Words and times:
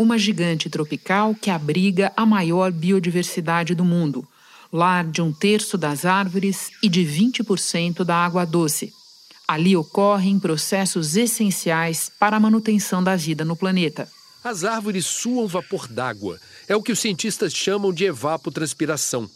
uma 0.00 0.16
gigante 0.16 0.70
tropical 0.70 1.34
que 1.34 1.50
abriga 1.50 2.10
a 2.16 2.24
maior 2.24 2.72
biodiversidade 2.72 3.74
do 3.74 3.84
mundo, 3.84 4.26
lar 4.72 5.04
de 5.04 5.20
um 5.20 5.30
terço 5.30 5.76
das 5.76 6.06
árvores 6.06 6.70
e 6.82 6.88
de 6.88 7.02
20% 7.02 8.02
da 8.02 8.16
água 8.16 8.46
doce. 8.46 8.94
Ali 9.46 9.76
ocorrem 9.76 10.40
processos 10.40 11.16
essenciais 11.16 12.10
para 12.18 12.38
a 12.38 12.40
manutenção 12.40 13.04
da 13.04 13.14
vida 13.14 13.44
no 13.44 13.54
planeta. 13.54 14.08
As 14.42 14.64
árvores 14.64 15.04
suam 15.04 15.46
vapor 15.46 15.86
d'água. 15.86 16.40
É 16.66 16.74
o 16.74 16.82
que 16.82 16.92
os 16.92 16.98
cientistas 16.98 17.52
chamam 17.52 17.92
de 17.92 18.06
evapotranspiração. 18.06 19.28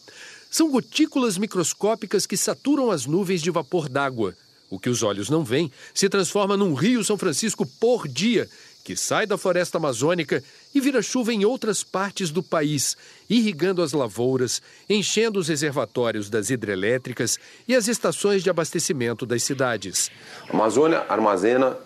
São 0.50 0.70
gotículas 0.70 1.36
microscópicas 1.36 2.26
que 2.26 2.38
saturam 2.38 2.90
as 2.90 3.04
nuvens 3.04 3.42
de 3.42 3.50
vapor 3.50 3.86
d'água. 3.86 4.34
O 4.70 4.78
que 4.78 4.88
os 4.88 5.02
olhos 5.02 5.28
não 5.28 5.44
veem 5.44 5.70
se 5.92 6.08
transforma 6.08 6.56
num 6.56 6.72
rio 6.72 7.04
São 7.04 7.18
Francisco 7.18 7.66
por 7.78 8.08
dia, 8.08 8.48
que 8.84 8.94
sai 8.94 9.26
da 9.26 9.38
floresta 9.38 9.78
amazônica 9.78 10.44
e 10.74 10.80
vira 10.80 11.00
chuva 11.00 11.32
em 11.32 11.44
outras 11.44 11.84
partes 11.84 12.30
do 12.30 12.42
país, 12.42 12.96
irrigando 13.30 13.82
as 13.82 13.92
lavouras, 13.92 14.60
enchendo 14.88 15.38
os 15.38 15.48
reservatórios 15.48 16.28
das 16.28 16.50
hidrelétricas 16.50 17.38
e 17.68 17.74
as 17.74 17.86
estações 17.88 18.42
de 18.42 18.50
abastecimento 18.50 19.24
das 19.24 19.42
cidades. 19.42 20.10
A 20.48 20.52
Amazônia 20.52 21.04
armazena 21.08 21.76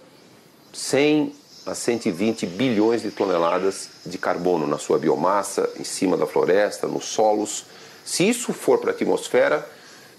100 0.72 1.34
a 1.66 1.74
120 1.74 2.46
bilhões 2.46 3.02
de 3.02 3.10
toneladas 3.10 3.90
de 4.06 4.16
carbono 4.16 4.66
na 4.66 4.78
sua 4.78 4.98
biomassa, 4.98 5.68
em 5.78 5.84
cima 5.84 6.16
da 6.16 6.26
floresta, 6.26 6.86
nos 6.86 7.04
solos 7.04 7.66
se 8.08 8.26
isso 8.26 8.54
for 8.54 8.78
para 8.78 8.90
a 8.90 8.94
atmosfera, 8.94 9.70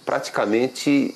praticamente 0.05 1.15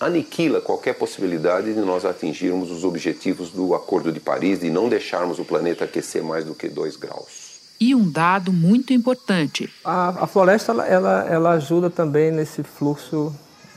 aniquila 0.00 0.60
qualquer 0.60 0.94
possibilidade 0.94 1.72
de 1.72 1.80
nós 1.80 2.04
atingirmos 2.04 2.70
os 2.70 2.84
objetivos 2.84 3.50
do 3.50 3.74
Acordo 3.74 4.12
de 4.12 4.20
Paris 4.20 4.62
e 4.62 4.70
não 4.70 4.88
deixarmos 4.88 5.38
o 5.38 5.44
planeta 5.44 5.84
aquecer 5.84 6.22
mais 6.22 6.44
do 6.44 6.54
que 6.54 6.68
2 6.68 6.96
graus. 6.96 7.56
E 7.78 7.94
um 7.94 8.10
dado 8.10 8.52
muito 8.52 8.92
importante: 8.92 9.70
a, 9.84 10.24
a 10.24 10.26
floresta 10.26 10.72
ela, 10.72 11.24
ela 11.28 11.50
ajuda 11.52 11.90
também 11.90 12.30
nesse 12.30 12.62
fluxo 12.62 13.34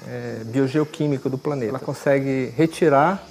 é, 0.07 0.43
biogeoquímico 0.45 1.29
do 1.29 1.37
planeta. 1.37 1.71
Ela 1.71 1.79
consegue 1.79 2.53
retirar 2.55 3.23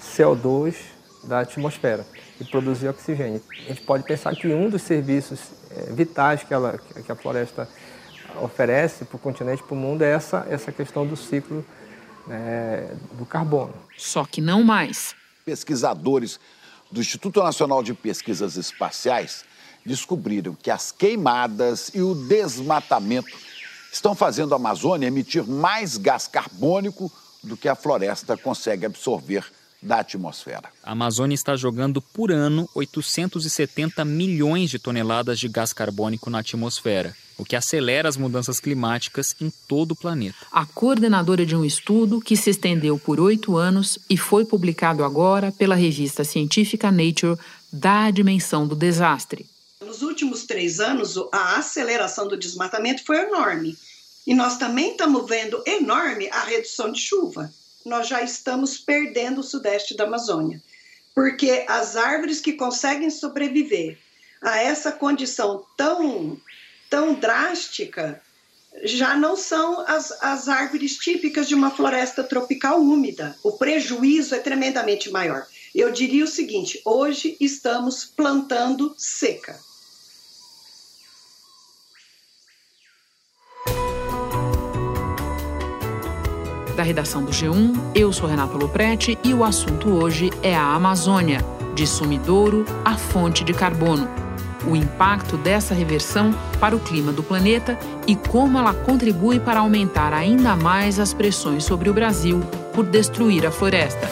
CO2 0.00 0.76
da 1.24 1.40
atmosfera 1.40 2.06
e 2.40 2.44
produzir 2.44 2.88
oxigênio. 2.88 3.40
A 3.50 3.68
gente 3.68 3.82
pode 3.82 4.04
pensar 4.04 4.34
que 4.34 4.48
um 4.48 4.68
dos 4.68 4.82
serviços 4.82 5.40
é, 5.70 5.92
vitais 5.92 6.42
que, 6.42 6.52
ela, 6.52 6.78
que 7.04 7.10
a 7.10 7.16
floresta 7.16 7.68
oferece 8.42 9.04
para 9.04 9.16
o 9.16 9.18
continente, 9.18 9.62
para 9.62 9.74
o 9.74 9.76
mundo, 9.76 10.02
é 10.02 10.10
essa, 10.10 10.46
essa 10.48 10.72
questão 10.72 11.06
do 11.06 11.16
ciclo 11.16 11.64
né, 12.26 12.96
do 13.12 13.24
carbono. 13.24 13.74
Só 13.96 14.24
que 14.24 14.40
não 14.40 14.62
mais. 14.62 15.14
Pesquisadores 15.44 16.40
do 16.90 17.00
Instituto 17.00 17.42
Nacional 17.42 17.82
de 17.82 17.94
Pesquisas 17.94 18.56
Espaciais 18.56 19.44
descobriram 19.84 20.54
que 20.54 20.70
as 20.70 20.90
queimadas 20.90 21.90
e 21.94 22.00
o 22.00 22.14
desmatamento 22.14 23.36
estão 23.92 24.14
fazendo 24.14 24.54
a 24.54 24.56
Amazônia 24.56 25.06
emitir 25.06 25.44
mais 25.44 25.96
gás 25.96 26.26
carbônico 26.26 27.12
do 27.42 27.56
que 27.56 27.68
a 27.68 27.74
floresta 27.74 28.36
consegue 28.36 28.86
absorver 28.86 29.44
da 29.84 30.00
atmosfera. 30.00 30.64
A 30.82 30.92
Amazônia 30.92 31.34
está 31.34 31.54
jogando 31.54 32.00
por 32.00 32.32
ano 32.32 32.68
870 32.74 34.04
milhões 34.04 34.70
de 34.70 34.78
toneladas 34.78 35.38
de 35.38 35.46
gás 35.48 35.72
carbônico 35.72 36.30
na 36.30 36.38
atmosfera, 36.38 37.14
o 37.36 37.44
que 37.44 37.54
acelera 37.54 38.08
as 38.08 38.16
mudanças 38.16 38.58
climáticas 38.58 39.36
em 39.40 39.52
todo 39.68 39.92
o 39.92 39.96
planeta. 39.96 40.36
A 40.50 40.64
coordenadora 40.64 41.44
de 41.44 41.54
um 41.54 41.64
estudo 41.64 42.20
que 42.20 42.36
se 42.36 42.50
estendeu 42.50 42.98
por 42.98 43.20
oito 43.20 43.56
anos 43.56 43.98
e 44.08 44.16
foi 44.16 44.44
publicado 44.44 45.04
agora 45.04 45.52
pela 45.52 45.74
revista 45.74 46.24
científica 46.24 46.90
Nature 46.90 47.38
dá 47.70 48.04
a 48.04 48.10
dimensão 48.10 48.66
do 48.66 48.74
desastre. 48.74 49.46
Nos 49.84 50.00
últimos 50.00 50.44
três 50.44 50.80
anos, 50.80 51.16
a 51.30 51.58
aceleração 51.58 52.26
do 52.26 52.38
desmatamento 52.38 53.04
foi 53.04 53.18
enorme. 53.18 53.76
E 54.26 54.32
nós 54.34 54.56
também 54.56 54.92
estamos 54.92 55.28
vendo 55.28 55.62
enorme 55.66 56.30
a 56.30 56.44
redução 56.44 56.90
de 56.90 56.98
chuva 56.98 57.52
nós 57.84 58.08
já 58.08 58.22
estamos 58.22 58.78
perdendo 58.78 59.40
o 59.40 59.44
sudeste 59.44 59.96
da 59.96 60.04
Amazônia, 60.04 60.62
porque 61.14 61.64
as 61.68 61.96
árvores 61.96 62.40
que 62.40 62.54
conseguem 62.54 63.10
sobreviver 63.10 63.98
a 64.40 64.58
essa 64.58 64.92
condição 64.92 65.64
tão, 65.76 66.40
tão 66.90 67.14
drástica 67.14 68.20
já 68.82 69.16
não 69.16 69.36
são 69.36 69.80
as, 69.86 70.10
as 70.20 70.48
árvores 70.48 70.96
típicas 70.96 71.46
de 71.46 71.54
uma 71.54 71.70
floresta 71.70 72.24
tropical 72.24 72.80
úmida. 72.80 73.36
O 73.42 73.52
prejuízo 73.52 74.34
é 74.34 74.40
tremendamente 74.40 75.10
maior. 75.10 75.46
Eu 75.74 75.92
diria 75.92 76.24
o 76.24 76.28
seguinte: 76.28 76.80
hoje 76.84 77.36
estamos 77.40 78.04
plantando 78.04 78.94
seca. 78.98 79.58
Redação 86.84 87.24
do 87.24 87.32
G1, 87.32 87.74
eu 87.94 88.12
sou 88.12 88.28
Renata 88.28 88.56
Loprete 88.56 89.18
e 89.24 89.32
o 89.32 89.42
assunto 89.42 89.88
hoje 89.88 90.30
é 90.42 90.54
a 90.54 90.74
Amazônia, 90.74 91.44
de 91.74 91.86
sumidouro 91.86 92.64
a 92.84 92.96
fonte 92.96 93.42
de 93.42 93.52
carbono. 93.52 94.06
O 94.66 94.76
impacto 94.76 95.36
dessa 95.36 95.74
reversão 95.74 96.34
para 96.60 96.76
o 96.76 96.80
clima 96.80 97.12
do 97.12 97.22
planeta 97.22 97.78
e 98.06 98.14
como 98.14 98.58
ela 98.58 98.72
contribui 98.72 99.40
para 99.40 99.60
aumentar 99.60 100.12
ainda 100.12 100.54
mais 100.54 101.00
as 101.00 101.12
pressões 101.12 101.64
sobre 101.64 101.90
o 101.90 101.94
Brasil 101.94 102.40
por 102.72 102.84
destruir 102.84 103.46
a 103.46 103.50
floresta. 103.50 104.08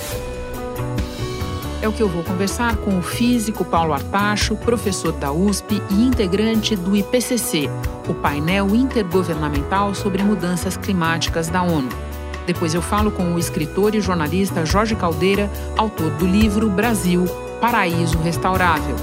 É 1.82 1.88
o 1.88 1.92
que 1.92 2.02
eu 2.02 2.08
vou 2.08 2.22
conversar 2.22 2.76
com 2.76 2.98
o 2.98 3.02
físico 3.02 3.64
Paulo 3.64 3.92
Artacho, 3.92 4.56
professor 4.56 5.12
da 5.12 5.32
USP 5.32 5.82
e 5.90 5.94
integrante 5.94 6.76
do 6.76 6.96
IPCC, 6.96 7.68
o 8.08 8.14
painel 8.14 8.74
intergovernamental 8.74 9.94
sobre 9.94 10.22
mudanças 10.22 10.76
climáticas 10.76 11.48
da 11.48 11.62
ONU. 11.62 12.11
Depois 12.46 12.74
eu 12.74 12.82
falo 12.82 13.10
com 13.10 13.34
o 13.34 13.38
escritor 13.38 13.94
e 13.94 14.00
jornalista 14.00 14.66
Jorge 14.66 14.96
Caldeira, 14.96 15.50
autor 15.76 16.10
do 16.12 16.26
livro 16.26 16.68
Brasil, 16.68 17.24
Paraíso 17.60 18.18
Restaurável. 18.18 18.96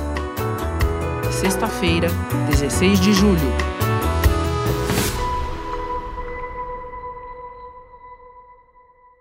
Sexta-feira, 1.31 2.09
16 2.49 2.99
de 2.99 3.13
julho. 3.13 3.68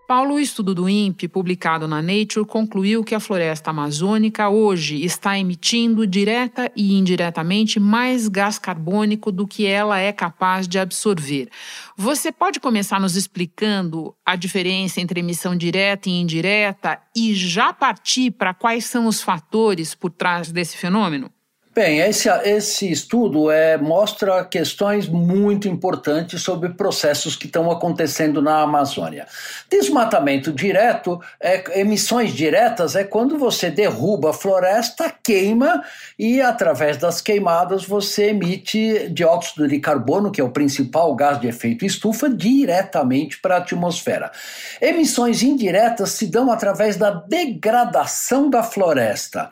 Paulo, 0.09 0.37
o 0.37 0.41
estudo 0.41 0.75
do 0.75 0.89
INPE, 0.89 1.29
publicado 1.29 1.87
na 1.87 2.01
Nature, 2.01 2.47
concluiu 2.47 3.05
que 3.05 3.15
a 3.15 3.21
floresta 3.21 3.69
amazônica 3.69 4.49
hoje 4.49 5.05
está 5.05 5.39
emitindo 5.39 6.07
direta 6.07 6.73
e 6.75 6.95
indiretamente 6.95 7.79
mais 7.79 8.27
gás 8.27 8.59
carbônico 8.59 9.31
do 9.31 9.47
que 9.47 9.67
ela 9.67 9.99
é 9.99 10.11
capaz 10.11 10.67
de 10.67 10.79
absorver. 10.79 11.51
Você 11.95 12.33
pode 12.33 12.59
começar 12.59 12.99
nos 12.99 13.17
explicando 13.17 14.15
a 14.25 14.35
diferença 14.35 14.99
entre 14.99 15.21
emissão 15.21 15.55
direta 15.55 16.09
e 16.09 16.13
indireta 16.13 16.99
e 17.15 17.35
já 17.35 17.75
partir 17.75 18.31
para 18.31 18.55
quais 18.55 18.87
são 18.87 19.05
os 19.05 19.21
fatores 19.21 19.95
por 19.95 20.11
trás 20.11 20.51
desse 20.51 20.79
fenômeno? 20.79 21.31
Bem, 21.79 22.01
esse, 22.01 22.29
esse 22.43 22.91
estudo 22.91 23.53
é, 23.53 23.77
mostra 23.77 24.45
questões 24.45 25.07
muito 25.07 25.69
importantes 25.69 26.43
sobre 26.43 26.71
processos 26.71 27.37
que 27.37 27.47
estão 27.47 27.71
acontecendo 27.71 28.43
na 28.43 28.63
Amazônia. 28.63 29.29
Desmatamento 29.71 30.51
direto, 30.51 31.21
é, 31.41 31.79
emissões 31.79 32.33
diretas, 32.33 32.97
é 32.97 33.05
quando 33.05 33.39
você 33.39 33.71
derruba 33.71 34.31
a 34.31 34.33
floresta, 34.33 35.09
queima 35.23 35.85
e, 36.19 36.41
através 36.41 36.97
das 36.97 37.21
queimadas, 37.21 37.85
você 37.85 38.31
emite 38.31 39.09
dióxido 39.11 39.69
de 39.69 39.79
carbono, 39.79 40.33
que 40.33 40.41
é 40.41 40.45
o 40.45 40.51
principal 40.51 41.15
gás 41.15 41.41
de 41.41 41.47
efeito 41.47 41.87
estufa, 41.87 42.29
diretamente 42.29 43.39
para 43.41 43.55
a 43.55 43.59
atmosfera. 43.59 44.33
Emissões 44.81 45.45
indiretas 45.45 46.11
se 46.11 46.27
dão 46.27 46.51
através 46.51 46.97
da 46.97 47.11
degradação 47.11 48.51
da 48.51 48.65
floresta. 48.65 49.51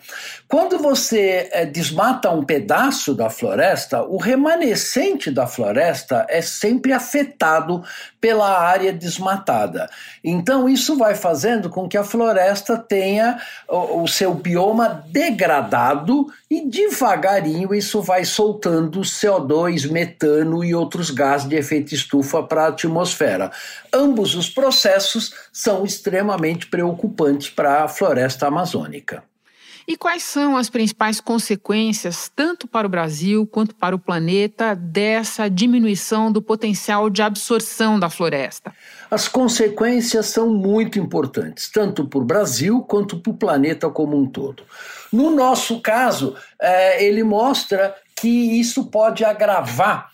Quando 0.49 0.77
você 0.77 1.49
é, 1.53 1.65
desmata 1.65 2.16
mata 2.17 2.31
um 2.31 2.43
pedaço 2.43 3.15
da 3.15 3.29
floresta, 3.29 4.03
o 4.03 4.17
remanescente 4.17 5.31
da 5.31 5.47
floresta 5.47 6.27
é 6.31 6.41
sempre 6.41 6.95
afetado 6.95 7.85
pela 8.19 8.59
área 8.59 8.91
desmatada. 8.91 9.89
Então, 10.25 10.67
isso 10.67 10.97
vai 10.97 11.15
fazendo 11.15 11.69
com 11.69 11.87
que 11.87 11.97
a 11.97 12.03
floresta 12.03 12.79
tenha 12.79 13.39
o, 13.69 14.07
seu 14.09 14.33
bioma 14.33 15.05
degradado 15.09 16.27
e 16.51 16.67
devagarinho 16.67 17.75
isso 17.75 18.01
vai 18.01 18.25
soltando 18.25 19.03
CO2, 19.03 19.91
metano 19.91 20.65
e 20.65 20.75
outros 20.75 21.11
gases 21.11 21.47
de 21.47 21.57
efeito 21.57 21.95
estufa 21.95 22.43
para 22.43 22.65
a 22.65 22.69
atmosfera. 22.69 23.51
Ambos 23.93 24.35
os 24.35 24.49
processos 24.49 25.35
são 25.53 25.85
extremamente 25.85 26.67
preocupantes 26.67 27.51
para 27.51 27.85
a 27.85 27.89
floresta 27.89 28.47
amazônica. 28.47 29.23
E 29.89 29.97
quais 29.97 30.25
são 30.25 30.57
as 30.57 30.69
principais 30.69 31.21
consequências, 31.21 32.29
tanto 32.35 32.67
para 32.67 32.89
o 32.89 32.91
Brasil 32.91 33.47
quanto 33.47 33.73
para 33.73 33.95
o 33.95 33.99
planeta, 34.01 34.75
dessa 34.75 35.49
diminuição 35.49 36.33
do 36.33 36.43
potencial 36.43 37.09
de 37.09 37.23
absorção 37.23 37.97
da 37.97 38.11
floresta? 38.11 38.75
As 39.09 39.29
consequências 39.29 40.27
são 40.27 40.53
muito 40.53 40.99
importantes, 40.99 41.71
tanto 41.71 42.05
para 42.09 42.19
o 42.19 42.25
Brasil 42.25 42.83
quanto 42.83 43.21
para 43.21 43.31
o 43.31 43.37
planeta 43.37 43.89
como 43.89 44.19
um 44.19 44.27
todo. 44.27 44.65
No 45.13 45.31
nosso 45.31 45.81
caso, 45.81 46.35
é, 46.61 47.05
ele 47.05 47.23
mostra 47.23 47.95
que 48.17 48.59
isso 48.59 48.87
pode 48.87 49.25
agravar 49.25 50.11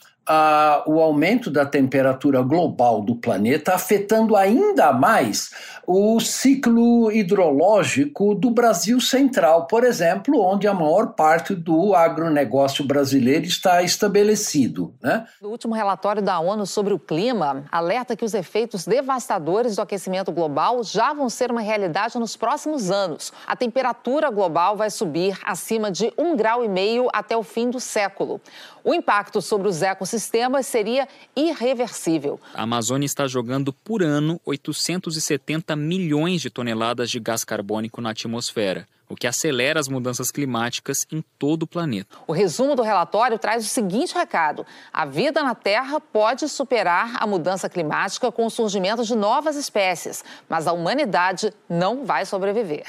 o 0.87 1.01
aumento 1.01 1.51
da 1.51 1.67
temperatura 1.67 2.43
global 2.43 3.03
do 3.03 3.17
planeta, 3.17 3.75
afetando 3.75 4.37
ainda 4.37 4.93
mais 4.93 5.51
o 5.95 6.19
ciclo 6.21 7.13
hidrológico 7.13 8.35
do 8.35 8.51
Brasil 8.51 8.99
Central, 8.99 9.67
por 9.67 9.85
exemplo, 9.85 10.41
onde 10.41 10.67
a 10.67 10.73
maior 10.73 11.09
parte 11.09 11.55
do 11.55 11.95
agronegócio 11.95 12.83
brasileiro 12.83 13.45
está 13.45 13.83
estabelecido. 13.83 14.95
Né? 15.03 15.27
O 15.43 15.49
último 15.49 15.75
relatório 15.75 16.23
da 16.23 16.41
ONU 16.41 16.65
sobre 16.65 16.95
o 16.95 16.99
clima 16.99 17.67
alerta 17.71 18.17
que 18.17 18.25
os 18.25 18.33
efeitos 18.33 18.87
devastadores 18.87 19.77
do 19.77 19.83
aquecimento 19.83 20.33
global 20.33 20.83
já 20.83 21.13
vão 21.13 21.29
ser 21.29 21.51
uma 21.51 21.61
realidade 21.61 22.19
nos 22.19 22.39
próximos 22.39 22.91
anos. 22.91 23.31
A 23.47 23.55
temperatura 23.55 24.31
global 24.31 24.79
vai 24.79 24.89
subir 24.89 25.39
acima 25.45 25.91
de 25.91 26.11
um 26.17 26.35
grau 26.35 26.65
e 26.65 26.69
meio 26.69 27.11
até 27.13 27.37
o 27.37 27.43
fim 27.43 27.69
do 27.69 27.79
século. 27.79 28.41
O 28.85 28.95
impacto 28.95 29.41
sobre 29.41 29.69
os 29.69 29.83
ecossistemas 29.83 30.67
seria 30.67 31.07
irreversível. 31.37 32.41
A 32.55 32.63
Amazônia 32.63 33.07
está 33.07 33.29
jogando 33.29 33.73
por 33.73 34.03
ano 34.03 34.41
870 34.45 35.77
milhões 35.83 36.41
de 36.41 36.49
toneladas 36.49 37.11
de 37.11 37.21
gás 37.21 37.45
carbônico 37.45 38.01
na 38.01 38.11
atmosfera, 38.11 38.87
o 39.09 39.15
que 39.15 39.27
acelera 39.27 39.79
as 39.79 39.89
mudanças 39.89 40.31
climáticas 40.31 41.07
em 41.13 41.23
todo 41.39 41.65
o 41.65 41.67
planeta. 41.67 42.17
O 42.27 42.33
resumo 42.33 42.75
do 42.75 42.83
relatório 42.83 43.39
traz 43.39 43.65
o 43.65 43.69
seguinte 43.69 44.15
recado: 44.15 44.65
a 44.93 45.05
vida 45.05 45.43
na 45.43 45.55
Terra 45.55 46.01
pode 46.01 46.49
superar 46.49 47.17
a 47.19 47.27
mudança 47.27 47.69
climática 47.69 48.33
com 48.33 48.47
o 48.47 48.51
surgimento 48.51 49.05
de 49.05 49.15
novas 49.15 49.57
espécies, 49.57 50.25
mas 50.49 50.67
a 50.67 50.73
humanidade 50.73 51.53
não 51.69 52.07
vai 52.07 52.25
sobreviver. 52.25 52.87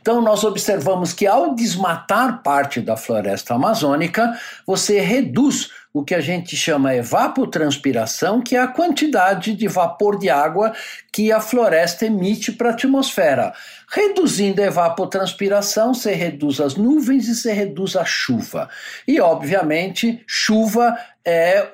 Então, 0.00 0.22
nós 0.22 0.42
observamos 0.44 1.12
que 1.12 1.26
ao 1.26 1.54
desmatar 1.54 2.42
parte 2.42 2.80
da 2.80 2.96
floresta 2.96 3.54
amazônica, 3.54 4.32
você 4.66 4.98
reduz 4.98 5.70
o 5.92 6.04
que 6.04 6.14
a 6.14 6.20
gente 6.20 6.56
chama 6.56 6.94
evapotranspiração, 6.94 8.40
que 8.40 8.54
é 8.54 8.60
a 8.60 8.68
quantidade 8.68 9.54
de 9.54 9.66
vapor 9.66 10.18
de 10.18 10.30
água 10.30 10.72
que 11.12 11.32
a 11.32 11.40
floresta 11.40 12.06
emite 12.06 12.52
para 12.52 12.70
a 12.70 12.72
atmosfera. 12.72 13.52
Reduzindo 13.92 14.62
a 14.62 14.66
evapotranspiração, 14.66 15.92
você 15.92 16.12
reduz 16.12 16.60
as 16.60 16.76
nuvens 16.76 17.26
e 17.26 17.34
você 17.34 17.52
reduz 17.52 17.96
a 17.96 18.04
chuva. 18.04 18.68
E, 19.06 19.20
obviamente, 19.20 20.22
chuva 20.28 20.96
é 21.24 21.68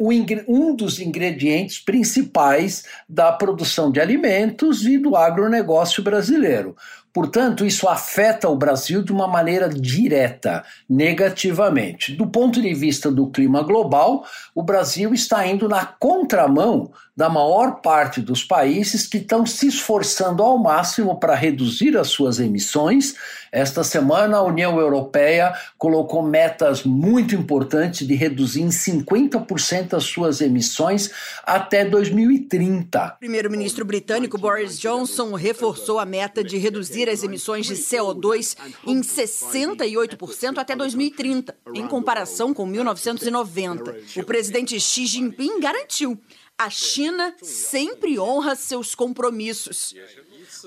um 0.48 0.74
dos 0.74 0.98
ingredientes 0.98 1.78
principais 1.78 2.84
da 3.06 3.30
produção 3.32 3.92
de 3.92 4.00
alimentos 4.00 4.86
e 4.86 4.96
do 4.96 5.14
agronegócio 5.14 6.02
brasileiro. 6.02 6.74
Portanto, 7.12 7.66
isso 7.66 7.86
afeta 7.86 8.48
o 8.48 8.56
Brasil 8.56 9.02
de 9.02 9.12
uma 9.12 9.28
maneira 9.28 9.68
direta, 9.68 10.64
negativamente. 10.88 12.14
Do 12.14 12.26
ponto 12.26 12.62
de 12.62 12.72
vista 12.72 13.10
do 13.10 13.30
clima 13.30 13.62
global, 13.62 14.24
o 14.54 14.62
Brasil 14.62 15.12
está 15.12 15.46
indo 15.46 15.68
na 15.68 15.84
contramão 15.84 16.90
da 17.16 17.30
maior 17.30 17.80
parte 17.80 18.20
dos 18.20 18.44
países 18.44 19.06
que 19.06 19.16
estão 19.16 19.46
se 19.46 19.68
esforçando 19.68 20.42
ao 20.42 20.58
máximo 20.58 21.18
para 21.18 21.34
reduzir 21.34 21.96
as 21.96 22.08
suas 22.08 22.38
emissões. 22.38 23.14
Esta 23.50 23.82
semana, 23.82 24.36
a 24.36 24.42
União 24.42 24.78
Europeia 24.78 25.54
colocou 25.78 26.22
metas 26.22 26.84
muito 26.84 27.34
importantes 27.34 28.06
de 28.06 28.14
reduzir 28.14 28.60
em 28.60 28.68
50% 28.68 29.94
as 29.94 30.04
suas 30.04 30.42
emissões 30.42 31.10
até 31.42 31.86
2030. 31.86 33.14
O 33.14 33.18
primeiro-ministro 33.18 33.84
britânico 33.86 34.36
Boris 34.36 34.78
Johnson 34.78 35.32
reforçou 35.32 35.98
a 35.98 36.04
meta 36.04 36.44
de 36.44 36.58
reduzir 36.58 37.08
as 37.08 37.22
emissões 37.22 37.64
de 37.64 37.76
CO2 37.76 38.56
em 38.86 39.00
68% 39.00 40.58
até 40.58 40.76
2030, 40.76 41.56
em 41.72 41.86
comparação 41.86 42.52
com 42.52 42.66
1990. 42.66 43.96
O 44.16 44.24
presidente 44.24 44.78
Xi 44.78 45.06
Jinping 45.06 45.60
garantiu 45.60 46.20
a 46.58 46.70
China 46.70 47.34
sempre 47.42 48.18
honra 48.18 48.54
seus 48.54 48.94
compromissos. 48.94 49.94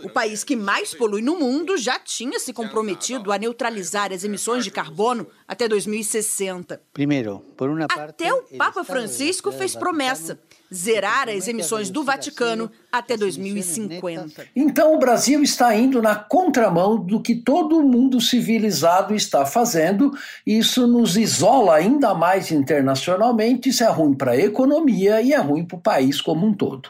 O 0.04 0.10
país 0.10 0.44
que 0.44 0.56
mais 0.56 0.94
polui 0.94 1.22
no 1.22 1.38
mundo 1.38 1.78
já 1.78 1.98
tinha 2.00 2.40
se 2.40 2.54
comprometido 2.54 3.32
a 3.32 3.38
neutralizar 3.38 4.14
as 4.14 4.24
emissões 4.24 4.64
de 4.64 4.72
carbono 4.72 5.28
até 5.48 5.68
2060. 5.68 6.82
Primeiro, 6.94 7.40
por 7.58 7.70
uma 7.70 7.88
parte, 7.88 8.10
até 8.10 8.34
o 8.34 8.44
Papa 8.58 8.84
Francisco 8.84 9.52
fez 9.52 9.76
promessa 9.76 10.40
zerar 10.74 11.28
as 11.30 11.48
emissões 11.48 11.90
do 11.90 12.04
Vaticano 12.04 12.72
até 12.92 13.18
2050. 13.18 14.48
Então 14.56 14.96
o 14.96 15.00
Brasil 15.00 15.42
está 15.42 15.76
indo 15.76 16.02
na 16.02 16.16
contramão 16.16 16.98
do 16.98 17.22
que 17.22 17.36
todo 17.36 17.84
mundo 17.84 18.22
civilizado 18.22 19.16
está 19.16 19.46
fazendo. 19.46 20.12
Isso 20.46 20.88
nos 20.88 21.18
isola 21.18 21.76
ainda 21.76 22.14
mais 22.14 22.52
internacionalmente. 22.52 23.70
Isso 23.70 23.84
é 23.84 23.90
ruim 23.90 24.14
para 24.14 24.32
a 24.32 24.38
economia 24.38 25.22
e 25.22 25.34
é 25.34 25.38
ruim 25.38 25.66
para 25.66 25.78
o 25.78 25.82
país 25.82 26.22
como 26.22 26.46
um 26.46 26.54
todo. 26.54 26.90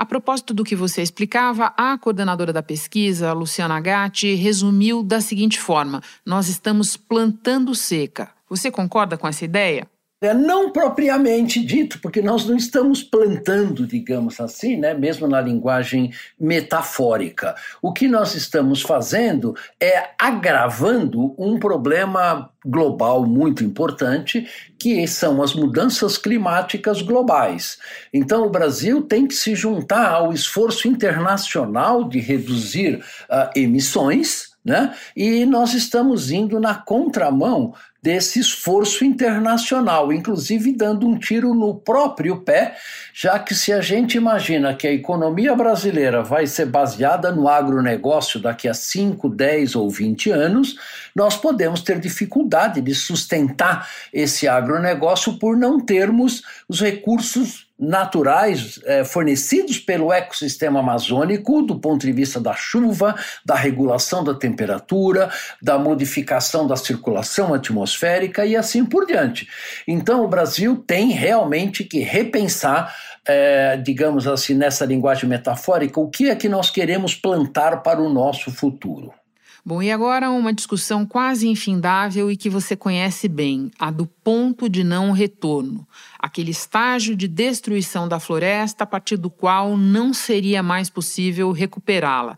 A 0.00 0.06
propósito 0.06 0.54
do 0.54 0.64
que 0.64 0.74
você 0.74 1.02
explicava, 1.02 1.74
a 1.76 1.98
coordenadora 1.98 2.54
da 2.54 2.62
pesquisa, 2.62 3.34
Luciana 3.34 3.78
Gatti, 3.80 4.34
resumiu 4.34 5.02
da 5.02 5.20
seguinte 5.20 5.60
forma: 5.60 6.02
nós 6.24 6.48
estamos 6.48 6.96
plantando 6.96 7.74
seca. 7.74 8.30
Você 8.48 8.70
concorda 8.70 9.18
com 9.18 9.28
essa 9.28 9.44
ideia? 9.44 9.86
É, 10.22 10.34
não 10.34 10.70
propriamente 10.70 11.64
dito, 11.64 11.98
porque 11.98 12.20
nós 12.20 12.44
não 12.44 12.54
estamos 12.54 13.02
plantando, 13.02 13.86
digamos 13.86 14.38
assim, 14.38 14.76
né, 14.76 14.92
mesmo 14.92 15.26
na 15.26 15.40
linguagem 15.40 16.12
metafórica. 16.38 17.54
O 17.80 17.90
que 17.90 18.06
nós 18.06 18.34
estamos 18.34 18.82
fazendo 18.82 19.56
é 19.80 20.10
agravando 20.18 21.34
um 21.38 21.58
problema 21.58 22.50
global 22.62 23.24
muito 23.24 23.64
importante, 23.64 24.46
que 24.78 25.06
são 25.08 25.42
as 25.42 25.54
mudanças 25.54 26.18
climáticas 26.18 27.00
globais. 27.00 27.78
Então, 28.12 28.44
o 28.44 28.50
Brasil 28.50 29.00
tem 29.00 29.26
que 29.26 29.34
se 29.34 29.54
juntar 29.54 30.10
ao 30.10 30.34
esforço 30.34 30.86
internacional 30.86 32.04
de 32.04 32.18
reduzir 32.18 32.96
uh, 32.96 33.50
emissões. 33.56 34.50
Né? 34.62 34.94
E 35.16 35.46
nós 35.46 35.72
estamos 35.72 36.30
indo 36.30 36.60
na 36.60 36.74
contramão 36.74 37.72
desse 38.02 38.40
esforço 38.40 39.04
internacional, 39.04 40.12
inclusive 40.12 40.72
dando 40.72 41.06
um 41.06 41.18
tiro 41.18 41.54
no 41.54 41.74
próprio 41.74 42.40
pé, 42.40 42.76
já 43.12 43.38
que 43.38 43.54
se 43.54 43.72
a 43.72 43.80
gente 43.80 44.16
imagina 44.16 44.74
que 44.74 44.86
a 44.86 44.92
economia 44.92 45.54
brasileira 45.54 46.22
vai 46.22 46.46
ser 46.46 46.66
baseada 46.66 47.30
no 47.30 47.48
agronegócio 47.48 48.40
daqui 48.40 48.68
a 48.68 48.74
5, 48.74 49.28
10 49.28 49.76
ou 49.76 49.90
20 49.90 50.30
anos, 50.30 50.76
nós 51.14 51.36
podemos 51.36 51.82
ter 51.82 51.98
dificuldade 51.98 52.80
de 52.80 52.94
sustentar 52.94 53.88
esse 54.12 54.48
agronegócio 54.48 55.38
por 55.38 55.56
não 55.56 55.78
termos 55.78 56.42
os 56.68 56.80
recursos 56.80 57.69
naturais 57.80 58.78
é, 58.84 59.02
fornecidos 59.04 59.78
pelo 59.78 60.12
ecossistema 60.12 60.80
amazônico, 60.80 61.62
do 61.62 61.78
ponto 61.78 62.04
de 62.04 62.12
vista 62.12 62.38
da 62.38 62.52
chuva, 62.52 63.14
da 63.44 63.54
regulação 63.54 64.22
da 64.22 64.34
temperatura, 64.34 65.30
da 65.62 65.78
modificação 65.78 66.66
da 66.66 66.76
circulação 66.76 67.54
atmosférica 67.54 68.44
e 68.44 68.54
assim 68.54 68.84
por 68.84 69.06
diante. 69.06 69.48
Então, 69.88 70.22
o 70.22 70.28
Brasil 70.28 70.76
tem 70.86 71.10
realmente 71.10 71.82
que 71.82 72.00
repensar, 72.00 72.94
é, 73.26 73.78
digamos 73.78 74.26
assim, 74.26 74.54
nessa 74.54 74.84
linguagem 74.84 75.28
metafórica, 75.28 75.98
o 75.98 76.10
que 76.10 76.28
é 76.28 76.36
que 76.36 76.48
nós 76.48 76.68
queremos 76.68 77.14
plantar 77.14 77.82
para 77.82 78.00
o 78.00 78.12
nosso 78.12 78.50
futuro. 78.50 79.19
Bom, 79.64 79.82
e 79.82 79.90
agora 79.90 80.30
uma 80.30 80.52
discussão 80.52 81.04
quase 81.04 81.46
infindável 81.46 82.30
e 82.30 82.36
que 82.36 82.48
você 82.48 82.74
conhece 82.74 83.28
bem, 83.28 83.70
a 83.78 83.90
do 83.90 84.06
ponto 84.06 84.68
de 84.68 84.82
não 84.82 85.12
retorno, 85.12 85.86
aquele 86.18 86.50
estágio 86.50 87.14
de 87.14 87.28
destruição 87.28 88.08
da 88.08 88.18
floresta 88.18 88.84
a 88.84 88.86
partir 88.86 89.18
do 89.18 89.28
qual 89.28 89.76
não 89.76 90.14
seria 90.14 90.62
mais 90.62 90.88
possível 90.88 91.52
recuperá-la. 91.52 92.36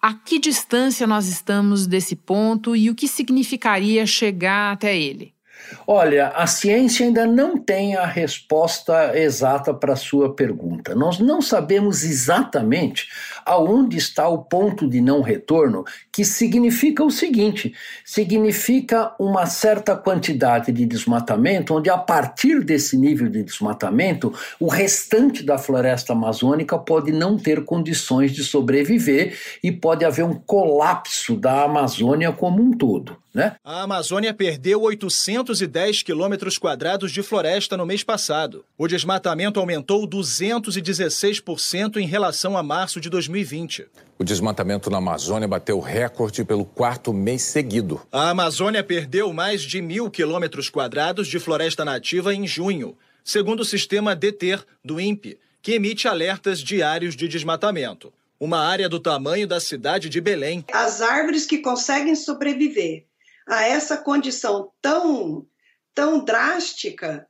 A 0.00 0.14
que 0.14 0.38
distância 0.38 1.04
nós 1.04 1.26
estamos 1.26 1.86
desse 1.86 2.14
ponto 2.14 2.76
e 2.76 2.90
o 2.90 2.94
que 2.94 3.08
significaria 3.08 4.06
chegar 4.06 4.72
até 4.72 4.96
ele? 4.96 5.34
Olha, 5.86 6.28
a 6.28 6.46
ciência 6.46 7.06
ainda 7.06 7.26
não 7.26 7.56
tem 7.56 7.96
a 7.96 8.06
resposta 8.06 9.18
exata 9.18 9.72
para 9.72 9.94
a 9.94 9.96
sua 9.96 10.34
pergunta. 10.34 10.94
Nós 10.94 11.18
não 11.18 11.40
sabemos 11.40 12.04
exatamente 12.04 13.08
aonde 13.46 13.96
está 13.96 14.28
o 14.28 14.38
ponto 14.38 14.88
de 14.88 15.00
não 15.00 15.22
retorno, 15.22 15.84
que 16.12 16.24
significa 16.24 17.04
o 17.04 17.10
seguinte: 17.10 17.72
significa 18.04 19.14
uma 19.18 19.46
certa 19.46 19.94
quantidade 19.94 20.72
de 20.72 20.84
desmatamento, 20.84 21.74
onde 21.74 21.88
a 21.88 21.96
partir 21.96 22.64
desse 22.64 22.96
nível 22.96 23.28
de 23.28 23.44
desmatamento, 23.44 24.34
o 24.58 24.68
restante 24.68 25.44
da 25.44 25.56
floresta 25.56 26.12
amazônica 26.12 26.76
pode 26.76 27.12
não 27.12 27.38
ter 27.38 27.64
condições 27.64 28.32
de 28.32 28.42
sobreviver 28.42 29.38
e 29.62 29.70
pode 29.70 30.04
haver 30.04 30.24
um 30.24 30.34
colapso 30.34 31.36
da 31.36 31.62
Amazônia 31.62 32.32
como 32.32 32.60
um 32.60 32.72
todo. 32.72 33.16
Né? 33.32 33.54
A 33.62 33.82
Amazônia 33.82 34.32
perdeu 34.32 34.80
810 34.80 36.02
quilômetros 36.02 36.56
quadrados 36.56 37.12
de 37.12 37.22
floresta 37.22 37.76
no 37.76 37.84
mês 37.84 38.02
passado. 38.02 38.64
O 38.78 38.88
desmatamento 38.88 39.60
aumentou 39.60 40.08
216% 40.08 41.98
em 41.98 42.06
relação 42.06 42.56
a 42.56 42.62
março 42.62 42.98
de 42.98 43.10
2020. 43.10 43.35
O 44.18 44.24
desmatamento 44.24 44.88
na 44.88 44.98
Amazônia 44.98 45.46
bateu 45.46 45.78
recorde 45.78 46.44
pelo 46.44 46.64
quarto 46.64 47.12
mês 47.12 47.42
seguido. 47.42 48.00
A 48.10 48.30
Amazônia 48.30 48.82
perdeu 48.82 49.32
mais 49.32 49.62
de 49.62 49.82
mil 49.82 50.10
quilômetros 50.10 50.70
quadrados 50.70 51.28
de 51.28 51.38
floresta 51.38 51.84
nativa 51.84 52.34
em 52.34 52.46
junho, 52.46 52.96
segundo 53.22 53.60
o 53.60 53.64
sistema 53.64 54.16
DETER 54.16 54.64
do 54.84 55.00
INPE, 55.00 55.38
que 55.60 55.72
emite 55.72 56.08
alertas 56.08 56.60
diários 56.60 57.14
de 57.14 57.28
desmatamento. 57.28 58.12
Uma 58.38 58.60
área 58.60 58.88
do 58.88 59.00
tamanho 59.00 59.46
da 59.46 59.60
cidade 59.60 60.08
de 60.08 60.20
Belém. 60.20 60.64
As 60.72 61.02
árvores 61.02 61.44
que 61.44 61.58
conseguem 61.58 62.14
sobreviver 62.14 63.04
a 63.46 63.64
essa 63.64 63.96
condição 63.96 64.70
tão, 64.80 65.46
tão 65.94 66.24
drástica 66.24 67.26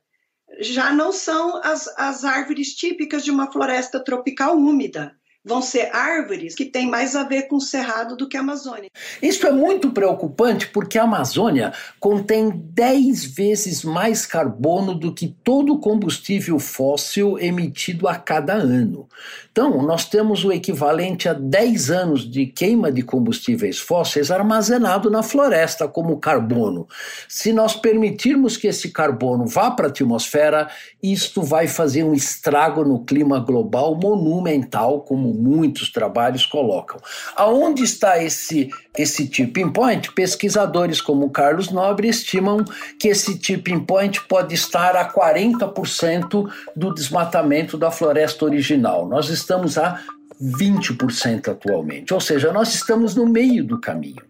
já 0.59 0.91
não 0.91 1.11
são 1.11 1.57
as, 1.63 1.87
as 1.97 2.23
árvores 2.23 2.73
típicas 2.73 3.23
de 3.23 3.31
uma 3.31 3.51
floresta 3.51 3.99
tropical 3.99 4.55
úmida 4.55 5.15
vão 5.45 5.61
ser 5.61 5.89
árvores 5.93 6.53
que 6.53 6.65
têm 6.65 6.89
mais 6.89 7.15
a 7.15 7.23
ver 7.23 7.43
com 7.43 7.55
o 7.55 7.61
cerrado 7.61 8.17
do 8.17 8.27
que 8.27 8.35
a 8.35 8.41
Amazônia. 8.41 8.89
Isso 9.21 9.47
é 9.47 9.51
muito 9.51 9.91
preocupante 9.91 10.67
porque 10.67 10.97
a 10.97 11.03
Amazônia 11.03 11.71
contém 11.99 12.49
10 12.49 13.25
vezes 13.25 13.83
mais 13.83 14.25
carbono 14.25 14.93
do 14.93 15.13
que 15.13 15.35
todo 15.43 15.79
combustível 15.79 16.59
fóssil 16.59 17.39
emitido 17.39 18.07
a 18.07 18.15
cada 18.15 18.53
ano. 18.53 19.07
Então, 19.51 19.81
nós 19.81 20.05
temos 20.05 20.45
o 20.45 20.51
equivalente 20.51 21.27
a 21.27 21.33
10 21.33 21.89
anos 21.89 22.29
de 22.29 22.45
queima 22.45 22.91
de 22.91 23.01
combustíveis 23.01 23.79
fósseis 23.79 24.29
armazenado 24.29 25.09
na 25.09 25.23
floresta 25.23 25.87
como 25.87 26.19
carbono. 26.19 26.87
Se 27.27 27.51
nós 27.51 27.73
permitirmos 27.73 28.57
que 28.57 28.67
esse 28.67 28.89
carbono 28.89 29.47
vá 29.47 29.71
para 29.71 29.87
a 29.87 29.89
atmosfera, 29.89 30.69
isto 31.01 31.41
vai 31.41 31.67
fazer 31.67 32.03
um 32.03 32.13
estrago 32.13 32.83
no 32.83 33.03
clima 33.03 33.39
global 33.39 33.95
monumental, 33.95 35.01
como 35.01 35.36
muitos 35.37 35.91
trabalhos 35.91 36.45
colocam. 36.45 36.99
Aonde 37.35 37.83
está 37.83 38.21
esse, 38.21 38.69
esse 38.97 39.27
tipping 39.27 39.69
point? 39.71 40.11
Pesquisadores 40.13 40.99
como 40.99 41.29
Carlos 41.29 41.69
Nobre 41.69 42.07
estimam 42.07 42.65
que 42.99 43.07
esse 43.09 43.37
tipping 43.37 43.79
point 43.79 44.21
pode 44.27 44.55
estar 44.55 44.95
a 44.95 45.07
40% 45.11 46.51
do 46.75 46.93
desmatamento 46.93 47.77
da 47.77 47.91
floresta 47.91 48.45
original. 48.45 49.07
Nós 49.07 49.29
estamos 49.29 49.77
a 49.77 50.01
20% 50.41 51.49
atualmente, 51.49 52.13
ou 52.13 52.19
seja, 52.19 52.51
nós 52.51 52.73
estamos 52.73 53.15
no 53.15 53.25
meio 53.25 53.63
do 53.63 53.79
caminho. 53.79 54.21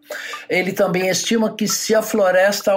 Ele 0.50 0.72
também 0.72 1.10
estima 1.10 1.54
que 1.54 1.68
se 1.68 1.94
a 1.94 2.02
floresta 2.02 2.72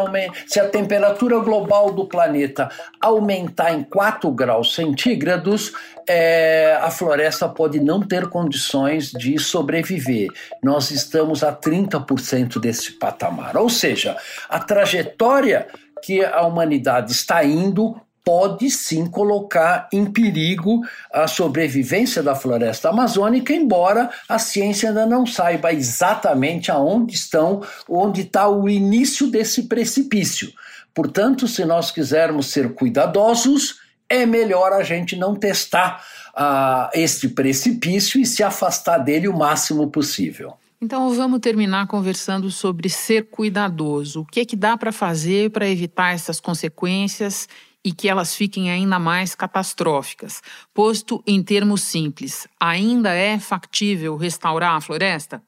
se 0.46 0.58
a 0.58 0.68
temperatura 0.68 1.38
global 1.38 1.92
do 1.92 2.06
planeta 2.06 2.68
aumentar 3.00 3.72
em 3.72 3.84
4 3.84 4.30
graus 4.32 4.74
centígrados, 4.74 5.72
é, 6.08 6.76
a 6.80 6.90
floresta 6.90 7.48
pode 7.48 7.78
não 7.78 8.00
ter 8.00 8.28
condições 8.28 9.12
de 9.12 9.38
sobreviver. 9.38 10.28
Nós 10.62 10.90
estamos 10.90 11.44
a 11.44 11.54
30% 11.54 12.58
desse 12.58 12.92
patamar, 12.92 13.56
ou 13.56 13.68
seja, 13.68 14.16
a 14.48 14.58
trajetória 14.58 15.68
que 16.02 16.24
a 16.24 16.42
humanidade 16.42 17.12
está 17.12 17.44
indo 17.44 18.00
pode 18.24 18.70
sim 18.70 19.06
colocar 19.06 19.88
em 19.92 20.04
perigo 20.06 20.82
a 21.12 21.26
sobrevivência 21.26 22.22
da 22.22 22.34
floresta 22.34 22.90
amazônica, 22.90 23.52
embora 23.52 24.10
a 24.28 24.38
ciência 24.38 24.88
ainda 24.88 25.06
não 25.06 25.26
saiba 25.26 25.72
exatamente 25.72 26.70
aonde 26.70 27.14
estão, 27.14 27.62
onde 27.88 28.22
está 28.22 28.48
o 28.48 28.68
início 28.68 29.26
desse 29.26 29.64
precipício. 29.64 30.52
Portanto, 30.94 31.46
se 31.48 31.64
nós 31.64 31.90
quisermos 31.90 32.46
ser 32.46 32.74
cuidadosos, 32.74 33.80
é 34.08 34.26
melhor 34.26 34.72
a 34.72 34.82
gente 34.82 35.16
não 35.16 35.34
testar 35.34 36.04
uh, 36.34 36.90
este 36.92 37.28
precipício 37.28 38.20
e 38.20 38.26
se 38.26 38.42
afastar 38.42 38.98
dele 38.98 39.28
o 39.28 39.36
máximo 39.36 39.88
possível. 39.88 40.54
Então 40.82 41.12
vamos 41.12 41.40
terminar 41.40 41.86
conversando 41.86 42.50
sobre 42.50 42.88
ser 42.88 43.28
cuidadoso. 43.30 44.22
O 44.22 44.24
que 44.24 44.40
é 44.40 44.44
que 44.46 44.56
dá 44.56 44.78
para 44.78 44.90
fazer 44.90 45.50
para 45.50 45.68
evitar 45.68 46.14
essas 46.14 46.40
consequências 46.40 47.46
e 47.84 47.92
que 47.92 48.08
elas 48.08 48.34
fiquem 48.34 48.70
ainda 48.70 48.98
mais 48.98 49.34
catastróficas. 49.34 50.42
Posto 50.74 51.22
em 51.26 51.42
termos 51.42 51.82
simples, 51.82 52.46
ainda 52.58 53.10
é 53.12 53.38
factível 53.38 54.16
restaurar 54.16 54.76
a 54.76 54.80
floresta? 54.80 55.42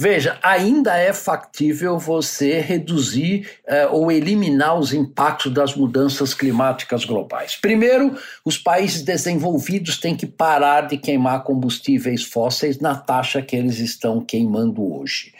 Veja, 0.00 0.38
ainda 0.44 0.96
é 0.96 1.12
factível 1.12 1.98
você 1.98 2.60
reduzir 2.60 3.48
eh, 3.66 3.88
ou 3.88 4.12
eliminar 4.12 4.78
os 4.78 4.92
impactos 4.92 5.52
das 5.52 5.74
mudanças 5.74 6.32
climáticas 6.32 7.04
globais. 7.04 7.56
Primeiro, 7.56 8.16
os 8.44 8.56
países 8.56 9.02
desenvolvidos 9.02 9.98
têm 9.98 10.16
que 10.16 10.24
parar 10.24 10.82
de 10.82 10.96
queimar 10.96 11.42
combustíveis 11.42 12.22
fósseis 12.22 12.78
na 12.78 12.94
taxa 12.94 13.42
que 13.42 13.56
eles 13.56 13.80
estão 13.80 14.20
queimando 14.20 14.88
hoje. 14.94 15.34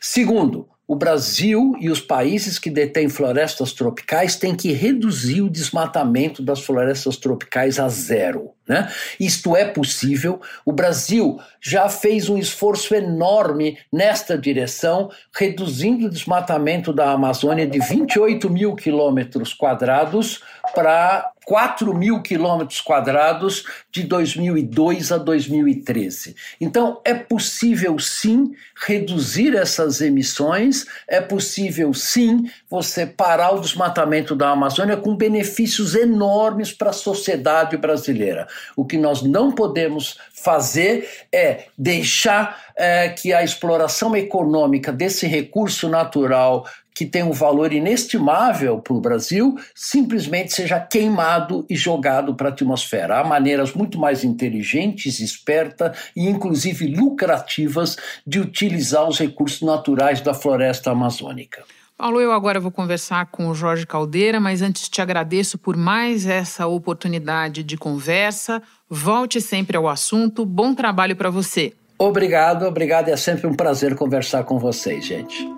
Segundo, 0.00 0.66
o 0.88 0.96
Brasil 0.96 1.76
e 1.78 1.90
os 1.90 2.00
países 2.00 2.58
que 2.58 2.70
detêm 2.70 3.10
florestas 3.10 3.74
tropicais 3.74 4.36
têm 4.36 4.56
que 4.56 4.72
reduzir 4.72 5.42
o 5.42 5.50
desmatamento 5.50 6.42
das 6.42 6.60
florestas 6.60 7.18
tropicais 7.18 7.78
a 7.78 7.90
zero. 7.90 8.52
Né? 8.66 8.90
Isto 9.20 9.54
é 9.54 9.66
possível. 9.66 10.40
O 10.64 10.72
Brasil 10.72 11.38
já 11.60 11.90
fez 11.90 12.30
um 12.30 12.38
esforço 12.38 12.94
enorme 12.94 13.76
nesta 13.92 14.36
direção, 14.38 15.10
reduzindo 15.34 16.06
o 16.06 16.10
desmatamento 16.10 16.90
da 16.90 17.12
Amazônia 17.12 17.66
de 17.66 17.78
28 17.78 18.48
mil 18.48 18.74
quilômetros 18.74 19.52
quadrados 19.52 20.42
para 20.74 21.30
4 21.48 21.94
mil 21.94 22.20
quilômetros 22.20 22.82
quadrados 22.82 23.64
de 23.90 24.02
2002 24.02 25.10
a 25.10 25.16
2013. 25.16 26.36
Então, 26.60 27.00
é 27.02 27.14
possível 27.14 27.98
sim 27.98 28.52
reduzir 28.76 29.56
essas 29.56 30.02
emissões, 30.02 30.84
é 31.08 31.22
possível 31.22 31.94
sim 31.94 32.50
você 32.68 33.06
parar 33.06 33.54
o 33.54 33.60
desmatamento 33.62 34.36
da 34.36 34.50
Amazônia 34.50 34.98
com 34.98 35.16
benefícios 35.16 35.94
enormes 35.94 36.70
para 36.70 36.90
a 36.90 36.92
sociedade 36.92 37.78
brasileira. 37.78 38.46
O 38.76 38.84
que 38.84 38.98
nós 38.98 39.22
não 39.22 39.50
podemos 39.50 40.18
fazer 40.30 41.08
é 41.32 41.64
deixar 41.78 42.62
é, 42.76 43.08
que 43.08 43.32
a 43.32 43.42
exploração 43.42 44.14
econômica 44.14 44.92
desse 44.92 45.26
recurso 45.26 45.88
natural 45.88 46.66
que 46.98 47.06
tem 47.06 47.22
um 47.22 47.30
valor 47.30 47.72
inestimável 47.72 48.80
para 48.80 48.92
o 48.92 49.00
Brasil, 49.00 49.56
simplesmente 49.72 50.52
seja 50.52 50.80
queimado 50.80 51.64
e 51.70 51.76
jogado 51.76 52.34
para 52.34 52.48
a 52.48 52.50
atmosfera. 52.50 53.20
Há 53.20 53.24
maneiras 53.24 53.72
muito 53.72 54.00
mais 54.00 54.24
inteligentes, 54.24 55.20
espertas 55.20 55.96
e, 56.16 56.26
inclusive, 56.26 56.88
lucrativas 56.88 57.96
de 58.26 58.40
utilizar 58.40 59.08
os 59.08 59.16
recursos 59.16 59.62
naturais 59.62 60.20
da 60.20 60.34
floresta 60.34 60.90
amazônica. 60.90 61.62
Paulo, 61.96 62.20
eu 62.20 62.32
agora 62.32 62.58
vou 62.58 62.72
conversar 62.72 63.26
com 63.26 63.46
o 63.46 63.54
Jorge 63.54 63.86
Caldeira, 63.86 64.40
mas 64.40 64.60
antes 64.60 64.88
te 64.88 65.00
agradeço 65.00 65.56
por 65.56 65.76
mais 65.76 66.26
essa 66.26 66.66
oportunidade 66.66 67.62
de 67.62 67.76
conversa. 67.76 68.60
Volte 68.90 69.40
sempre 69.40 69.76
ao 69.76 69.86
assunto. 69.86 70.44
Bom 70.44 70.74
trabalho 70.74 71.14
para 71.14 71.30
você. 71.30 71.72
Obrigado, 71.96 72.66
obrigado. 72.66 73.08
É 73.08 73.16
sempre 73.16 73.46
um 73.46 73.54
prazer 73.54 73.94
conversar 73.94 74.42
com 74.42 74.58
vocês, 74.58 75.06
gente. 75.06 75.57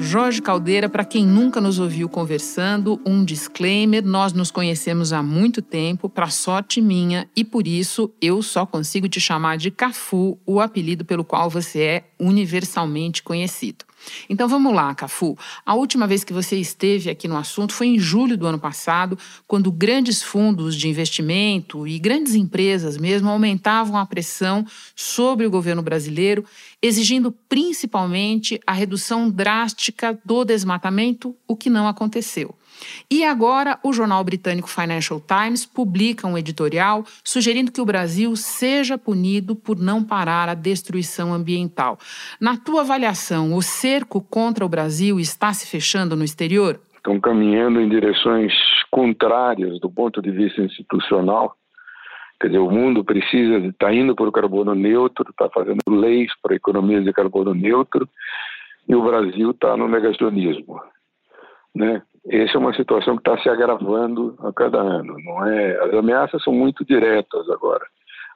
Jorge 0.00 0.40
Caldeira, 0.40 0.88
para 0.88 1.04
quem 1.04 1.26
nunca 1.26 1.60
nos 1.60 1.80
ouviu 1.80 2.08
conversando, 2.08 3.00
um 3.04 3.24
disclaimer: 3.24 4.04
nós 4.04 4.32
nos 4.32 4.48
conhecemos 4.48 5.12
há 5.12 5.24
muito 5.24 5.60
tempo, 5.60 6.08
para 6.08 6.28
sorte 6.28 6.80
minha, 6.80 7.28
e 7.34 7.44
por 7.44 7.66
isso 7.66 8.08
eu 8.22 8.40
só 8.40 8.64
consigo 8.64 9.08
te 9.08 9.20
chamar 9.20 9.56
de 9.58 9.72
Cafu, 9.72 10.38
o 10.46 10.60
apelido 10.60 11.04
pelo 11.04 11.24
qual 11.24 11.50
você 11.50 11.82
é 11.82 12.04
universalmente 12.16 13.24
conhecido. 13.24 13.87
Então 14.28 14.48
vamos 14.48 14.74
lá, 14.74 14.94
Cafu. 14.94 15.36
A 15.64 15.74
última 15.74 16.06
vez 16.06 16.24
que 16.24 16.32
você 16.32 16.56
esteve 16.56 17.10
aqui 17.10 17.28
no 17.28 17.36
assunto 17.36 17.72
foi 17.72 17.88
em 17.88 17.98
julho 17.98 18.36
do 18.36 18.46
ano 18.46 18.58
passado, 18.58 19.18
quando 19.46 19.70
grandes 19.70 20.22
fundos 20.22 20.74
de 20.74 20.88
investimento 20.88 21.86
e 21.86 21.98
grandes 21.98 22.34
empresas 22.34 22.96
mesmo 22.96 23.28
aumentavam 23.28 23.96
a 23.96 24.06
pressão 24.06 24.66
sobre 24.94 25.46
o 25.46 25.50
governo 25.50 25.82
brasileiro, 25.82 26.44
exigindo 26.82 27.32
principalmente 27.48 28.60
a 28.66 28.72
redução 28.72 29.30
drástica 29.30 30.18
do 30.24 30.44
desmatamento, 30.44 31.34
o 31.46 31.56
que 31.56 31.70
não 31.70 31.86
aconteceu. 31.86 32.57
E 33.10 33.24
agora, 33.24 33.78
o 33.82 33.92
jornal 33.92 34.22
britânico 34.22 34.68
Financial 34.68 35.20
Times 35.20 35.64
publica 35.64 36.26
um 36.26 36.36
editorial 36.36 37.04
sugerindo 37.24 37.72
que 37.72 37.80
o 37.80 37.86
Brasil 37.86 38.34
seja 38.36 38.98
punido 38.98 39.54
por 39.54 39.78
não 39.78 40.02
parar 40.02 40.48
a 40.48 40.54
destruição 40.54 41.32
ambiental. 41.32 41.98
Na 42.40 42.56
tua 42.56 42.82
avaliação, 42.82 43.54
o 43.54 43.62
cerco 43.62 44.20
contra 44.20 44.64
o 44.64 44.68
Brasil 44.68 45.18
está 45.18 45.52
se 45.52 45.66
fechando 45.66 46.16
no 46.16 46.24
exterior? 46.24 46.80
Estão 46.96 47.20
caminhando 47.20 47.80
em 47.80 47.88
direções 47.88 48.52
contrárias 48.90 49.80
do 49.80 49.90
ponto 49.90 50.20
de 50.20 50.30
vista 50.30 50.60
institucional. 50.60 51.56
Quer 52.40 52.48
dizer, 52.48 52.58
o 52.58 52.70
mundo 52.70 53.04
precisa 53.04 53.56
estar 53.58 53.86
tá 53.86 53.94
indo 53.94 54.14
para 54.14 54.28
o 54.28 54.32
carbono 54.32 54.74
neutro, 54.74 55.30
está 55.30 55.48
fazendo 55.48 55.80
leis 55.88 56.30
para 56.40 56.54
economias 56.54 57.04
de 57.04 57.12
carbono 57.12 57.52
neutro, 57.52 58.08
e 58.88 58.94
o 58.94 59.02
Brasil 59.02 59.50
está 59.50 59.76
no 59.76 59.88
negacionismo. 59.88 60.80
Né? 61.74 62.02
Essa 62.30 62.56
é 62.56 62.58
uma 62.58 62.74
situação 62.74 63.16
que 63.16 63.28
está 63.28 63.40
se 63.42 63.48
agravando 63.48 64.36
a 64.40 64.52
cada 64.52 64.78
ano. 64.78 65.16
Não 65.24 65.46
é? 65.46 65.78
As 65.84 65.94
ameaças 65.94 66.42
são 66.42 66.52
muito 66.52 66.84
diretas 66.84 67.48
agora. 67.50 67.84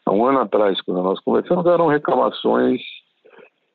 Há 0.04 0.12
um 0.12 0.24
ano 0.26 0.40
atrás, 0.40 0.80
quando 0.80 1.02
nós 1.02 1.20
conversamos, 1.20 1.64
eram 1.66 1.86
reclamações 1.86 2.80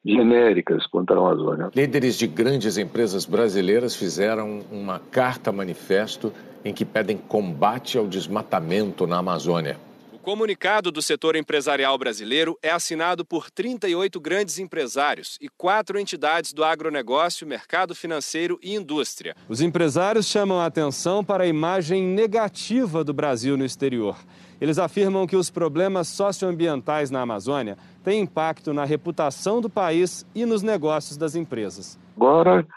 genéricas 0.05 0.85
contra 0.87 1.15
a 1.15 1.19
Amazônia. 1.19 1.69
Líderes 1.75 2.17
de 2.17 2.27
grandes 2.27 2.77
empresas 2.77 3.25
brasileiras 3.25 3.95
fizeram 3.95 4.61
uma 4.71 4.99
carta 4.99 5.51
manifesto 5.51 6.33
em 6.65 6.73
que 6.73 6.85
pedem 6.85 7.17
combate 7.17 7.97
ao 7.97 8.07
desmatamento 8.07 9.05
na 9.05 9.17
Amazônia 9.17 9.86
comunicado 10.27 10.91
do 10.91 11.01
setor 11.01 11.37
empresarial 11.37 11.97
brasileiro 11.97 12.59
é 12.61 12.69
assinado 12.69 13.23
por 13.23 13.49
38 13.49 14.19
grandes 14.19 14.59
empresários 14.59 15.37
e 15.41 15.47
quatro 15.47 15.97
entidades 15.97 16.51
do 16.51 16.65
agronegócio, 16.65 17.47
mercado 17.47 17.95
financeiro 17.95 18.59
e 18.61 18.75
indústria. 18.75 19.33
Os 19.47 19.61
empresários 19.61 20.25
chamam 20.25 20.59
a 20.59 20.65
atenção 20.65 21.23
para 21.23 21.45
a 21.45 21.47
imagem 21.47 22.03
negativa 22.03 23.05
do 23.05 23.13
Brasil 23.13 23.55
no 23.55 23.63
exterior. 23.63 24.17
Eles 24.59 24.77
afirmam 24.77 25.25
que 25.25 25.37
os 25.37 25.49
problemas 25.49 26.09
socioambientais 26.09 27.09
na 27.09 27.21
Amazônia 27.21 27.77
têm 28.03 28.19
impacto 28.19 28.73
na 28.73 28.83
reputação 28.83 29.61
do 29.61 29.69
país 29.69 30.25
e 30.35 30.45
nos 30.45 30.61
negócios 30.61 31.15
das 31.15 31.35
empresas. 31.35 31.97
Agora, 32.17 32.67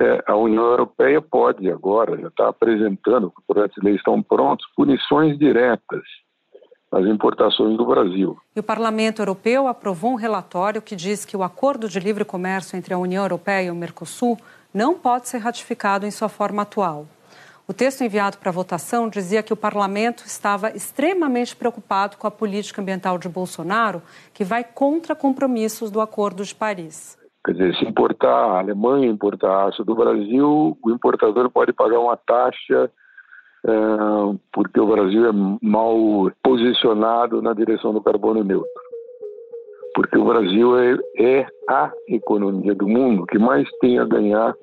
é, 0.00 0.24
a 0.26 0.34
União 0.34 0.64
Europeia 0.64 1.22
pode, 1.22 1.70
agora, 1.70 2.20
já 2.20 2.26
está 2.26 2.48
apresentando, 2.48 3.32
os 3.38 3.44
projetos 3.46 3.76
de 3.80 3.86
lei 3.86 3.94
estão 3.94 4.20
prontos, 4.20 4.66
punições 4.74 5.38
diretas 5.38 6.02
as 6.90 7.04
importações 7.06 7.76
do 7.76 7.84
Brasil. 7.84 8.36
E 8.56 8.60
o 8.60 8.62
Parlamento 8.62 9.20
Europeu 9.20 9.68
aprovou 9.68 10.12
um 10.12 10.16
relatório 10.16 10.80
que 10.80 10.96
diz 10.96 11.24
que 11.24 11.36
o 11.36 11.42
acordo 11.42 11.88
de 11.88 12.00
livre 12.00 12.24
comércio 12.24 12.76
entre 12.76 12.94
a 12.94 12.98
União 12.98 13.22
Europeia 13.22 13.66
e 13.66 13.70
o 13.70 13.74
Mercosul 13.74 14.38
não 14.72 14.94
pode 14.94 15.28
ser 15.28 15.38
ratificado 15.38 16.06
em 16.06 16.10
sua 16.10 16.28
forma 16.28 16.62
atual. 16.62 17.06
O 17.66 17.74
texto 17.74 18.02
enviado 18.02 18.38
para 18.38 18.50
votação 18.50 19.10
dizia 19.10 19.42
que 19.42 19.52
o 19.52 19.56
parlamento 19.56 20.24
estava 20.24 20.70
extremamente 20.70 21.54
preocupado 21.54 22.16
com 22.16 22.26
a 22.26 22.30
política 22.30 22.80
ambiental 22.80 23.18
de 23.18 23.28
Bolsonaro, 23.28 24.00
que 24.32 24.42
vai 24.42 24.64
contra 24.64 25.14
compromissos 25.14 25.90
do 25.90 26.00
Acordo 26.00 26.42
de 26.42 26.54
Paris. 26.54 27.18
Quer 27.44 27.52
dizer, 27.52 27.76
se 27.76 27.84
importar 27.84 28.28
a 28.28 28.58
Alemanha 28.60 29.06
importar 29.06 29.68
aço 29.68 29.84
do 29.84 29.94
Brasil, 29.94 30.78
o 30.82 30.90
importador 30.90 31.50
pode 31.50 31.74
pagar 31.74 32.00
uma 32.00 32.16
taxa 32.16 32.90
porque 34.52 34.80
o 34.80 34.86
Brasil 34.86 35.28
é 35.28 35.32
mal 35.62 35.96
posicionado 36.42 37.42
na 37.42 37.52
direção 37.52 37.92
do 37.92 38.02
carbono 38.02 38.44
neutro. 38.44 38.70
Porque 39.94 40.16
o 40.16 40.24
Brasil 40.24 40.78
é, 40.78 40.96
é 41.18 41.46
a 41.68 41.90
economia 42.08 42.74
do 42.74 42.86
mundo 42.86 43.26
que 43.26 43.38
mais 43.38 43.68
tem 43.80 43.98
a 43.98 44.04
ganhar 44.04 44.54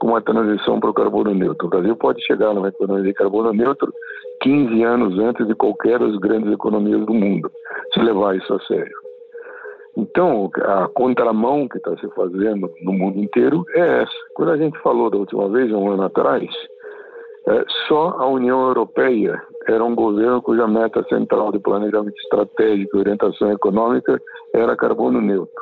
com 0.00 0.16
a 0.16 0.22
transição 0.22 0.80
para 0.80 0.90
o 0.90 0.94
carbono 0.94 1.34
neutro. 1.34 1.66
O 1.66 1.70
Brasil 1.70 1.94
pode 1.96 2.24
chegar 2.24 2.54
numa 2.54 2.68
economia 2.68 3.04
de 3.04 3.12
carbono 3.12 3.52
neutro 3.52 3.92
15 4.42 4.82
anos 4.82 5.18
antes 5.18 5.46
de 5.46 5.54
qualquer 5.54 5.98
das 5.98 6.16
grandes 6.16 6.50
economias 6.50 7.04
do 7.04 7.12
mundo, 7.12 7.50
se 7.92 8.00
levar 8.00 8.36
isso 8.36 8.54
a 8.54 8.60
sério. 8.60 8.96
Então, 9.96 10.50
a 10.62 10.88
contramão 10.88 11.68
que 11.68 11.76
está 11.76 11.94
se 11.98 12.08
fazendo 12.14 12.70
no 12.82 12.92
mundo 12.92 13.18
inteiro 13.18 13.64
é 13.74 14.02
essa. 14.02 14.12
Quando 14.34 14.52
a 14.52 14.56
gente 14.56 14.78
falou 14.78 15.10
da 15.10 15.18
última 15.18 15.48
vez, 15.50 15.70
um 15.72 15.90
ano 15.90 16.04
atrás, 16.04 16.44
é, 16.44 16.79
só 17.88 18.10
a 18.18 18.26
União 18.28 18.68
Europeia 18.68 19.40
era 19.68 19.84
um 19.84 19.94
governo 19.94 20.42
cuja 20.42 20.66
meta 20.66 21.02
central 21.04 21.52
de 21.52 21.58
planejamento 21.58 22.16
estratégico 22.18 22.96
e 22.96 23.00
orientação 23.00 23.50
econômica 23.52 24.20
era 24.54 24.76
carbono 24.76 25.20
neutro. 25.20 25.54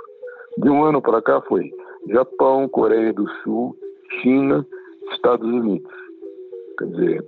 De 0.59 0.69
um 0.69 0.85
ano 0.85 1.01
para 1.01 1.23
cá 1.23 1.41
foi 1.43 1.71
Japão, 2.09 2.69
Coreia 2.69 3.13
do 3.13 3.29
Sul, 3.43 3.77
China, 4.21 4.67
Estados 5.13 5.47
Unidos. 5.47 5.91
Quer 6.79 6.87
dizer, 6.87 7.25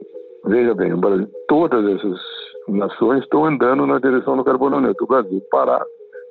veja 0.46 0.74
bem, 0.74 0.96
Brasil, 0.96 1.28
todas 1.48 1.84
essas 1.86 2.20
nações 2.68 3.22
estão 3.22 3.44
andando 3.44 3.86
na 3.86 3.98
direção 3.98 4.36
do 4.36 4.44
carbono 4.44 4.80
neutro. 4.80 5.04
O 5.04 5.08
Brasil 5.08 5.40
parar, 5.50 5.84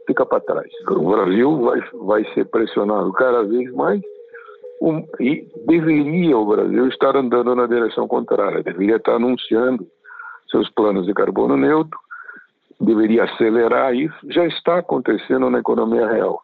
fica 0.08 0.26
para 0.26 0.40
trás. 0.42 0.70
O 0.90 1.10
Brasil 1.10 1.58
vai, 1.60 1.82
vai 1.94 2.26
ser 2.34 2.46
pressionado 2.46 3.12
cada 3.14 3.44
vez 3.44 3.72
mais 3.74 4.02
um, 4.82 5.06
e 5.20 5.46
deveria 5.68 6.38
o 6.38 6.46
Brasil 6.46 6.88
estar 6.88 7.16
andando 7.16 7.54
na 7.56 7.68
direção 7.68 8.08
contrária, 8.08 8.64
deveria 8.64 8.96
estar 8.96 9.16
anunciando 9.16 9.86
seus 10.50 10.70
planos 10.70 11.06
de 11.06 11.14
carbono 11.14 11.58
neutro, 11.58 12.00
deveria 12.80 13.26
acelerar 13.26 13.94
isso, 13.94 14.16
já 14.30 14.46
está 14.46 14.80
acontecendo 14.80 15.50
na 15.50 15.60
economia 15.60 16.08
real. 16.08 16.42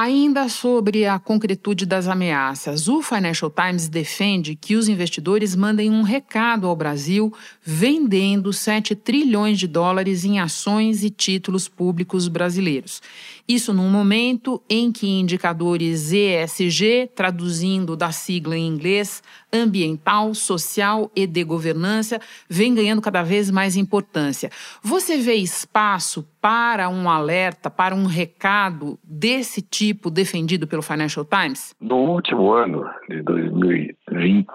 Ainda 0.00 0.48
sobre 0.48 1.06
a 1.06 1.18
concretude 1.18 1.84
das 1.84 2.06
ameaças, 2.06 2.86
o 2.86 3.02
Financial 3.02 3.50
Times 3.50 3.88
defende 3.88 4.54
que 4.54 4.76
os 4.76 4.86
investidores 4.86 5.56
mandem 5.56 5.90
um 5.90 6.02
recado 6.02 6.68
ao 6.68 6.76
Brasil 6.76 7.32
vendendo 7.60 8.52
7 8.52 8.94
trilhões 8.94 9.58
de 9.58 9.66
dólares 9.66 10.24
em 10.24 10.38
ações 10.38 11.02
e 11.02 11.10
títulos 11.10 11.66
públicos 11.66 12.28
brasileiros. 12.28 13.02
Isso 13.48 13.72
num 13.72 13.88
momento 13.88 14.62
em 14.68 14.92
que 14.92 15.08
indicadores 15.08 16.12
ESG, 16.12 17.10
traduzindo 17.14 17.96
da 17.96 18.12
sigla 18.12 18.54
em 18.54 18.66
inglês, 18.66 19.22
ambiental, 19.50 20.34
social 20.34 21.10
e 21.16 21.26
de 21.26 21.42
governança, 21.44 22.20
vem 22.46 22.74
ganhando 22.74 23.00
cada 23.00 23.22
vez 23.22 23.50
mais 23.50 23.74
importância. 23.74 24.50
Você 24.82 25.16
vê 25.16 25.32
espaço 25.36 26.28
para 26.42 26.90
um 26.90 27.08
alerta, 27.08 27.70
para 27.70 27.94
um 27.94 28.04
recado 28.04 28.98
desse 29.02 29.62
tipo 29.62 30.10
defendido 30.10 30.66
pelo 30.66 30.82
Financial 30.82 31.24
Times? 31.24 31.74
No 31.80 31.96
último 31.96 32.52
ano 32.52 32.84
de 33.08 33.22
2020, 33.22 34.46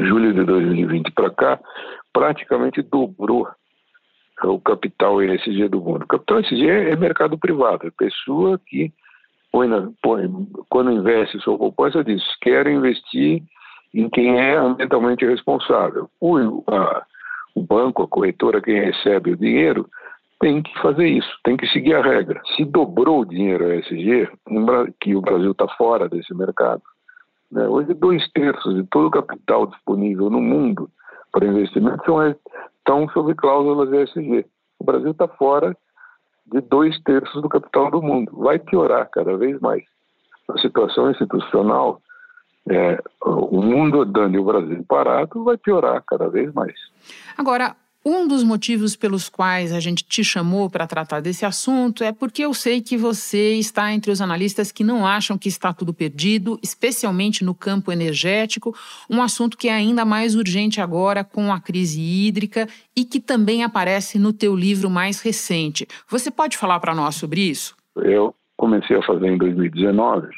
julho 0.00 0.34
de 0.34 0.44
2020 0.44 1.12
para 1.12 1.30
cá, 1.30 1.60
praticamente 2.12 2.82
dobrou 2.82 3.48
o 4.44 4.60
capital 4.60 5.22
ESG 5.22 5.68
do 5.68 5.80
mundo. 5.80 6.02
O 6.02 6.08
capital 6.08 6.40
ESG 6.40 6.68
é 6.68 6.96
mercado 6.96 7.38
privado, 7.38 7.86
é 7.86 7.90
pessoa 7.90 8.60
que 8.66 8.92
põe, 9.50 9.66
na, 9.68 9.88
põe 10.02 10.28
quando 10.68 10.92
investe 10.92 11.40
sua 11.40 11.56
poupança 11.56 12.04
diz, 12.04 12.22
quero 12.40 12.68
investir 12.68 13.42
em 13.94 14.10
quem 14.10 14.38
é 14.38 14.56
ambientalmente 14.56 15.24
responsável. 15.24 16.10
O, 16.20 16.62
a, 16.66 17.02
o 17.54 17.62
banco, 17.62 18.02
a 18.02 18.08
corretora, 18.08 18.60
quem 18.60 18.78
recebe 18.78 19.32
o 19.32 19.36
dinheiro, 19.36 19.88
tem 20.38 20.62
que 20.62 20.78
fazer 20.80 21.08
isso, 21.08 21.30
tem 21.42 21.56
que 21.56 21.66
seguir 21.68 21.94
a 21.94 22.02
regra. 22.02 22.42
Se 22.54 22.64
dobrou 22.64 23.20
o 23.20 23.24
dinheiro 23.24 23.72
ESG, 23.72 24.28
que 25.00 25.14
o 25.14 25.22
Brasil 25.22 25.52
está 25.52 25.66
fora 25.68 26.08
desse 26.08 26.34
mercado, 26.34 26.82
né? 27.50 27.66
hoje 27.66 27.94
dois 27.94 28.30
terços 28.32 28.74
de 28.74 28.84
todo 28.90 29.06
o 29.06 29.10
capital 29.10 29.66
disponível 29.66 30.28
no 30.28 30.40
mundo 30.40 30.90
para 31.32 31.46
investimento 31.46 32.04
são 32.04 32.20
estão 32.86 33.08
sob 33.08 33.34
cláusulas 33.34 33.92
ESG. 33.92 34.46
O 34.78 34.84
Brasil 34.84 35.10
está 35.10 35.26
fora 35.26 35.76
de 36.46 36.60
dois 36.60 36.96
terços 37.02 37.42
do 37.42 37.48
capital 37.48 37.90
do 37.90 38.00
mundo. 38.00 38.30
Vai 38.36 38.60
piorar 38.60 39.10
cada 39.10 39.36
vez 39.36 39.58
mais. 39.60 39.82
A 40.48 40.56
situação 40.58 41.10
institucional, 41.10 42.00
é, 42.70 43.02
o 43.20 43.60
mundo 43.60 44.02
andando 44.02 44.36
e 44.36 44.38
o 44.38 44.44
Brasil 44.44 44.84
parado, 44.88 45.42
vai 45.42 45.56
piorar 45.56 46.04
cada 46.06 46.28
vez 46.28 46.54
mais. 46.54 46.74
Agora, 47.36 47.74
um 48.08 48.28
dos 48.28 48.44
motivos 48.44 48.94
pelos 48.94 49.28
quais 49.28 49.72
a 49.72 49.80
gente 49.80 50.04
te 50.04 50.22
chamou 50.22 50.70
para 50.70 50.86
tratar 50.86 51.18
desse 51.18 51.44
assunto 51.44 52.04
é 52.04 52.12
porque 52.12 52.44
eu 52.44 52.54
sei 52.54 52.80
que 52.80 52.96
você 52.96 53.54
está 53.54 53.92
entre 53.92 54.12
os 54.12 54.20
analistas 54.20 54.70
que 54.70 54.84
não 54.84 55.04
acham 55.04 55.36
que 55.36 55.48
está 55.48 55.72
tudo 55.72 55.92
perdido, 55.92 56.56
especialmente 56.62 57.44
no 57.44 57.52
campo 57.52 57.90
energético, 57.90 58.72
um 59.10 59.20
assunto 59.20 59.58
que 59.58 59.66
é 59.66 59.72
ainda 59.72 60.04
mais 60.04 60.36
urgente 60.36 60.80
agora 60.80 61.24
com 61.24 61.52
a 61.52 61.58
crise 61.58 62.00
hídrica 62.00 62.68
e 62.94 63.04
que 63.04 63.18
também 63.18 63.64
aparece 63.64 64.20
no 64.20 64.32
teu 64.32 64.54
livro 64.54 64.88
mais 64.88 65.20
recente. 65.20 65.84
Você 66.08 66.30
pode 66.30 66.56
falar 66.56 66.78
para 66.78 66.94
nós 66.94 67.16
sobre 67.16 67.40
isso? 67.40 67.74
Eu 67.96 68.32
comecei 68.56 68.96
a 68.96 69.02
fazer 69.02 69.26
em 69.26 69.36
2019. 69.36 70.28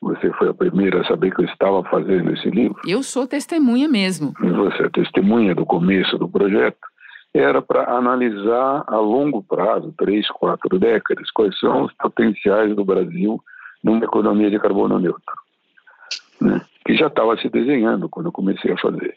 Você 0.00 0.30
foi 0.34 0.48
a 0.48 0.54
primeira 0.54 1.00
a 1.00 1.04
saber 1.04 1.34
que 1.34 1.42
eu 1.42 1.46
estava 1.46 1.82
fazendo 1.84 2.32
esse 2.32 2.48
livro. 2.48 2.80
Eu 2.86 3.02
sou 3.02 3.26
testemunha 3.26 3.88
mesmo. 3.88 4.32
E 4.42 4.48
você 4.48 4.84
é 4.84 4.88
testemunha 4.88 5.56
do 5.56 5.66
começo 5.66 6.16
do 6.16 6.28
projeto 6.28 6.89
era 7.34 7.62
para 7.62 7.96
analisar 7.96 8.84
a 8.86 8.96
longo 8.96 9.42
prazo, 9.42 9.94
três, 9.96 10.28
quatro 10.28 10.78
décadas, 10.78 11.30
quais 11.30 11.56
são 11.58 11.84
os 11.84 11.92
potenciais 11.94 12.74
do 12.74 12.84
Brasil 12.84 13.40
numa 13.82 14.04
economia 14.04 14.50
de 14.50 14.58
carbono 14.58 14.98
neutro, 14.98 15.34
né? 16.40 16.60
que 16.84 16.94
já 16.94 17.06
estava 17.06 17.36
se 17.36 17.48
desenhando 17.48 18.08
quando 18.08 18.26
eu 18.26 18.32
comecei 18.32 18.72
a 18.72 18.78
fazer. 18.78 19.16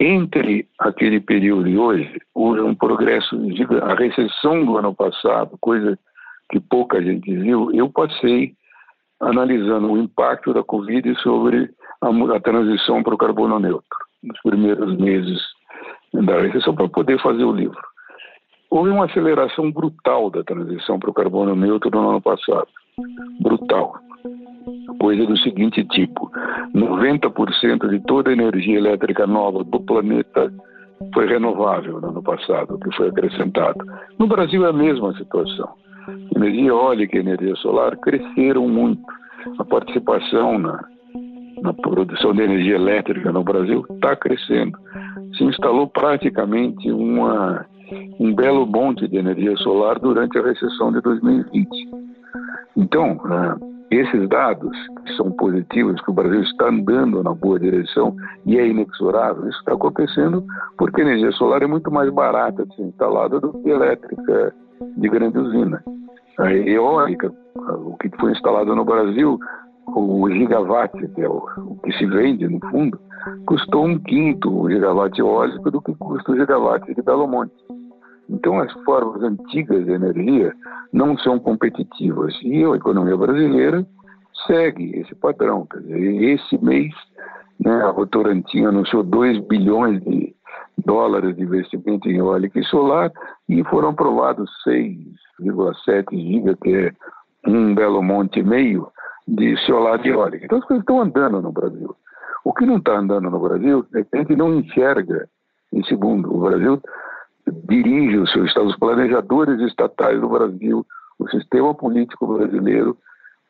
Entre 0.00 0.68
aquele 0.78 1.20
período 1.20 1.68
e 1.68 1.76
hoje, 1.76 2.20
houve 2.34 2.60
um 2.60 2.74
progresso. 2.74 3.36
A 3.82 3.94
recessão 3.94 4.64
do 4.64 4.76
ano 4.76 4.94
passado, 4.94 5.56
coisa 5.60 5.98
que 6.50 6.60
pouca 6.60 7.02
gente 7.02 7.34
viu, 7.36 7.70
eu 7.72 7.90
passei 7.90 8.54
analisando 9.20 9.90
o 9.90 9.98
impacto 9.98 10.54
da 10.54 10.62
Covid 10.62 11.14
sobre 11.20 11.70
a, 12.00 12.08
a 12.36 12.40
transição 12.40 13.02
para 13.02 13.14
o 13.14 13.18
carbono 13.18 13.58
neutro, 13.58 13.98
nos 14.22 14.40
primeiros 14.42 14.96
meses 14.98 15.40
da 16.12 16.40
recessão, 16.40 16.74
para 16.74 16.88
poder 16.88 17.20
fazer 17.20 17.44
o 17.44 17.52
livro. 17.52 17.80
Houve 18.70 18.90
uma 18.90 19.06
aceleração 19.06 19.70
brutal 19.72 20.30
da 20.30 20.44
transição 20.44 20.98
para 20.98 21.10
o 21.10 21.14
carbono 21.14 21.56
neutro 21.56 21.90
no 21.90 22.10
ano 22.10 22.20
passado. 22.20 22.68
Brutal. 23.40 23.94
Coisa 25.00 25.24
do 25.24 25.38
seguinte 25.38 25.84
tipo: 25.84 26.30
90% 26.74 27.88
de 27.88 28.00
toda 28.00 28.30
a 28.30 28.32
energia 28.32 28.76
elétrica 28.76 29.26
nova 29.26 29.64
do 29.64 29.80
planeta 29.80 30.52
foi 31.14 31.26
renovável 31.26 32.00
no 32.00 32.08
ano 32.08 32.22
passado, 32.22 32.78
que 32.78 32.94
foi 32.96 33.08
acrescentado. 33.08 33.78
No 34.18 34.26
Brasil 34.26 34.66
é 34.66 34.70
a 34.70 34.72
mesma 34.72 35.14
situação. 35.14 35.68
Energia 36.34 36.68
eólica 36.68 37.16
e 37.16 37.20
energia 37.20 37.54
solar 37.56 37.96
cresceram 37.98 38.68
muito. 38.68 39.02
A 39.58 39.64
participação 39.64 40.58
na, 40.58 40.84
na 41.62 41.72
produção 41.72 42.32
de 42.32 42.42
energia 42.42 42.76
elétrica 42.76 43.32
no 43.32 43.42
Brasil 43.42 43.84
está 43.90 44.16
crescendo. 44.16 44.78
Se 45.36 45.44
instalou 45.44 45.88
praticamente 45.88 46.90
uma 46.90 47.66
um 48.20 48.34
belo 48.34 48.66
monte 48.66 49.08
de 49.08 49.16
energia 49.16 49.56
solar 49.56 49.98
durante 49.98 50.36
a 50.38 50.42
recessão 50.42 50.92
de 50.92 51.00
2020. 51.00 51.68
Então, 52.76 53.20
né, 53.24 53.56
esses 53.90 54.28
dados 54.28 54.76
são 55.16 55.30
positivos, 55.30 56.00
que 56.02 56.10
o 56.10 56.14
Brasil 56.14 56.42
está 56.42 56.68
andando 56.68 57.22
na 57.22 57.34
boa 57.34 57.58
direção 57.58 58.14
e 58.44 58.58
é 58.58 58.66
inexorável, 58.66 59.48
isso 59.48 59.58
está 59.60 59.72
acontecendo 59.72 60.44
porque 60.76 61.00
a 61.00 61.04
energia 61.04 61.32
solar 61.32 61.62
é 61.62 61.66
muito 61.66 61.90
mais 61.90 62.12
barata 62.12 62.66
de 62.66 62.76
ser 62.76 62.82
instalada 62.82 63.40
do 63.40 63.52
que 63.54 63.70
elétrica 63.70 64.54
de 64.96 65.08
grande 65.08 65.38
usina. 65.38 65.82
A 66.38 66.52
eólica, 66.52 67.32
o 67.56 67.96
que 67.96 68.10
foi 68.20 68.32
instalado 68.32 68.76
no 68.76 68.84
Brasil, 68.84 69.38
o 69.94 70.30
gigawatt, 70.30 70.96
que 71.08 71.20
é 71.20 71.28
o, 71.28 71.44
o 71.58 71.78
que 71.82 71.92
se 71.92 72.06
vende 72.06 72.46
no 72.48 72.60
fundo, 72.70 72.98
custou 73.46 73.86
um 73.86 73.98
quinto 73.98 74.50
o 74.50 74.70
gigawatt 74.70 75.18
eólico 75.18 75.70
do 75.70 75.82
que 75.82 75.94
custa 75.94 76.32
o 76.32 76.36
gigawatt 76.36 76.94
de 76.94 77.02
Belo 77.02 77.26
Monte. 77.26 77.54
Então, 78.28 78.60
as 78.60 78.72
formas 78.84 79.22
antigas 79.22 79.84
de 79.86 79.92
energia 79.92 80.54
não 80.92 81.16
são 81.18 81.38
competitivas. 81.38 82.34
E 82.42 82.62
a 82.62 82.76
economia 82.76 83.16
brasileira 83.16 83.86
segue 84.46 84.98
esse 84.98 85.14
padrão. 85.14 85.66
Quer 85.66 85.80
dizer, 85.80 86.22
esse 86.34 86.62
mês, 86.62 86.92
né, 87.58 87.82
a 87.82 87.90
Votorantim 87.90 88.64
anunciou 88.64 89.02
2 89.02 89.38
bilhões 89.46 90.02
de 90.04 90.34
dólares 90.84 91.34
de 91.36 91.42
investimento 91.42 92.08
em 92.08 92.18
eólica 92.18 92.58
e 92.58 92.64
solar 92.64 93.10
e 93.48 93.64
foram 93.64 93.90
aprovados 93.90 94.50
6,7 94.66 96.04
giga, 96.12 96.56
que 96.62 96.74
é 96.74 96.92
um 97.46 97.74
belo 97.74 98.02
monte 98.02 98.40
e 98.40 98.42
meio 98.42 98.88
de 99.28 99.56
solar 99.66 100.04
e 100.04 100.08
eólica. 100.08 100.44
Então, 100.44 100.58
as 100.58 100.64
coisas 100.64 100.82
estão 100.82 101.02
andando 101.02 101.42
no 101.42 101.52
Brasil. 101.52 101.94
O 102.44 102.52
que 102.54 102.64
não 102.64 102.78
está 102.78 102.96
andando 102.96 103.30
no 103.30 103.38
Brasil 103.38 103.86
é 103.94 104.02
que 104.02 104.16
a 104.16 104.18
gente 104.18 104.34
não 104.34 104.54
enxerga 104.54 105.28
esse 105.72 105.94
mundo. 105.94 106.34
O 106.34 106.40
Brasil 106.40 106.80
dirige 107.68 108.16
os 108.16 108.32
seus 108.32 108.46
estados, 108.46 108.72
os 108.72 108.78
planejadores 108.78 109.60
estatais 109.60 110.18
do 110.20 110.28
Brasil, 110.28 110.86
o 111.18 111.28
sistema 111.28 111.74
político 111.74 112.26
brasileiro, 112.26 112.96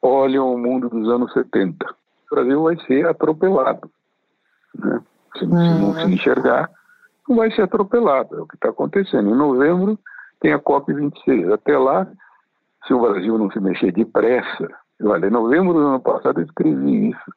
olham 0.02 0.52
o 0.52 0.58
mundo 0.58 0.88
dos 0.88 1.08
anos 1.08 1.32
70. 1.32 1.86
O 2.30 2.34
Brasil 2.34 2.62
vai 2.62 2.76
ser 2.86 3.06
atropelado. 3.06 3.88
Né? 4.74 5.00
Se, 5.38 5.46
não 5.46 5.94
se 5.94 6.04
uhum. 6.04 6.10
enxergar, 6.10 6.68
vai 7.28 7.52
ser 7.52 7.62
atropelado. 7.62 8.36
É 8.36 8.40
o 8.40 8.46
que 8.46 8.56
está 8.56 8.70
acontecendo. 8.70 9.30
Em 9.30 9.36
novembro 9.36 9.98
tem 10.40 10.52
a 10.52 10.58
COP26. 10.58 11.52
Até 11.52 11.78
lá, 11.78 12.06
se 12.86 12.94
o 12.94 13.00
Brasil 13.00 13.38
não 13.38 13.50
se 13.50 13.60
mexer 13.60 13.92
depressa, 13.92 14.68
olha, 15.02 15.26
em 15.26 15.30
novembro 15.30 15.72
do 15.72 15.80
ano 15.80 16.00
passado 16.00 16.40
eu 16.40 16.44
escrevi 16.44 17.11
isso 17.11 17.32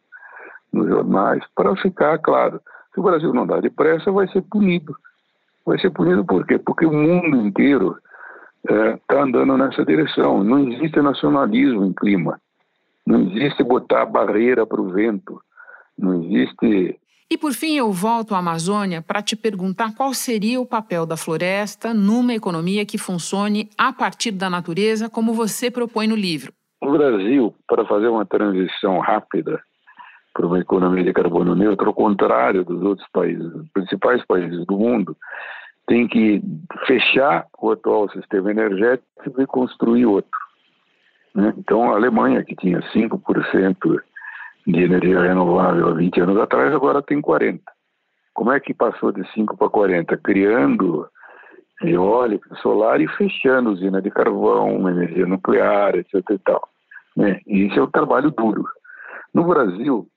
nos 0.71 0.87
jornais 0.87 1.43
para 1.55 1.75
ficar 1.77 2.17
claro. 2.19 2.61
Se 2.93 2.99
o 2.99 3.03
Brasil 3.03 3.33
não 3.33 3.45
dá 3.45 3.59
depressa, 3.59 4.11
vai 4.11 4.27
ser 4.29 4.41
punido. 4.41 4.95
Vai 5.65 5.79
ser 5.79 5.91
punido 5.91 6.25
por 6.25 6.45
quê? 6.45 6.57
Porque 6.57 6.85
o 6.85 6.91
mundo 6.91 7.37
inteiro 7.37 7.97
está 8.63 8.75
é, 8.75 8.99
tá 9.07 9.23
andando 9.23 9.57
nessa 9.57 9.85
direção. 9.85 10.43
Não 10.43 10.59
existe 10.59 11.01
nacionalismo 11.01 11.85
em 11.85 11.93
clima. 11.93 12.39
Não 13.05 13.21
existe 13.21 13.63
botar 13.63 14.05
barreira 14.05 14.65
para 14.65 14.81
o 14.81 14.91
vento. 14.91 15.41
Não 15.97 16.23
existe. 16.23 16.99
E 17.29 17.37
por 17.37 17.53
fim, 17.53 17.77
eu 17.77 17.91
volto 17.91 18.35
à 18.35 18.39
Amazônia 18.39 19.01
para 19.01 19.21
te 19.21 19.35
perguntar 19.35 19.95
qual 19.95 20.13
seria 20.13 20.59
o 20.59 20.65
papel 20.65 21.05
da 21.05 21.15
floresta 21.15 21.93
numa 21.93 22.33
economia 22.33 22.85
que 22.85 22.97
funcione 22.97 23.69
a 23.77 23.93
partir 23.93 24.31
da 24.31 24.49
natureza, 24.49 25.09
como 25.09 25.33
você 25.33 25.71
propõe 25.71 26.07
no 26.07 26.15
livro. 26.15 26.53
O 26.81 26.91
Brasil, 26.91 27.53
para 27.67 27.85
fazer 27.85 28.07
uma 28.07 28.25
transição 28.25 28.99
rápida 28.99 29.61
para 30.33 30.47
uma 30.47 30.59
economia 30.59 31.03
de 31.03 31.13
carbono 31.13 31.53
neutro, 31.53 31.87
ao 31.87 31.93
contrário 31.93 32.63
dos 32.63 32.81
outros 32.81 33.07
países, 33.11 33.51
principais 33.73 34.25
países 34.25 34.65
do 34.65 34.77
mundo, 34.77 35.15
tem 35.87 36.07
que 36.07 36.41
fechar 36.87 37.45
o 37.59 37.71
atual 37.71 38.09
sistema 38.09 38.49
energético 38.49 39.41
e 39.41 39.45
construir 39.45 40.05
outro. 40.05 40.39
Né? 41.35 41.53
Então, 41.57 41.91
a 41.91 41.95
Alemanha, 41.95 42.43
que 42.43 42.55
tinha 42.55 42.79
5% 42.93 44.01
de 44.67 44.83
energia 44.83 45.21
renovável 45.21 45.89
há 45.89 45.93
20 45.93 46.21
anos 46.21 46.37
atrás, 46.37 46.73
agora 46.73 47.01
tem 47.01 47.21
40%. 47.21 47.59
Como 48.33 48.51
é 48.51 48.59
que 48.59 48.73
passou 48.73 49.11
de 49.11 49.29
5 49.33 49.57
para 49.57 49.69
40? 49.69 50.17
Criando 50.17 51.07
eólica, 51.83 52.55
solar 52.55 53.01
e 53.01 53.07
fechando 53.09 53.71
usina 53.71 54.01
de 54.01 54.09
carvão, 54.09 54.87
energia 54.89 55.25
nuclear, 55.25 55.95
etc. 55.95 56.15
E 56.31 56.37
tal. 56.39 56.70
Né? 57.15 57.39
E 57.45 57.67
isso 57.67 57.79
é 57.79 57.83
um 57.83 57.91
trabalho 57.91 58.31
duro. 58.31 58.65
No 59.33 59.43
Brasil, 59.43 60.07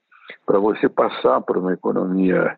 para 0.45 0.59
você 0.59 0.89
passar 0.89 1.41
para 1.41 1.59
uma 1.59 1.73
economia 1.73 2.57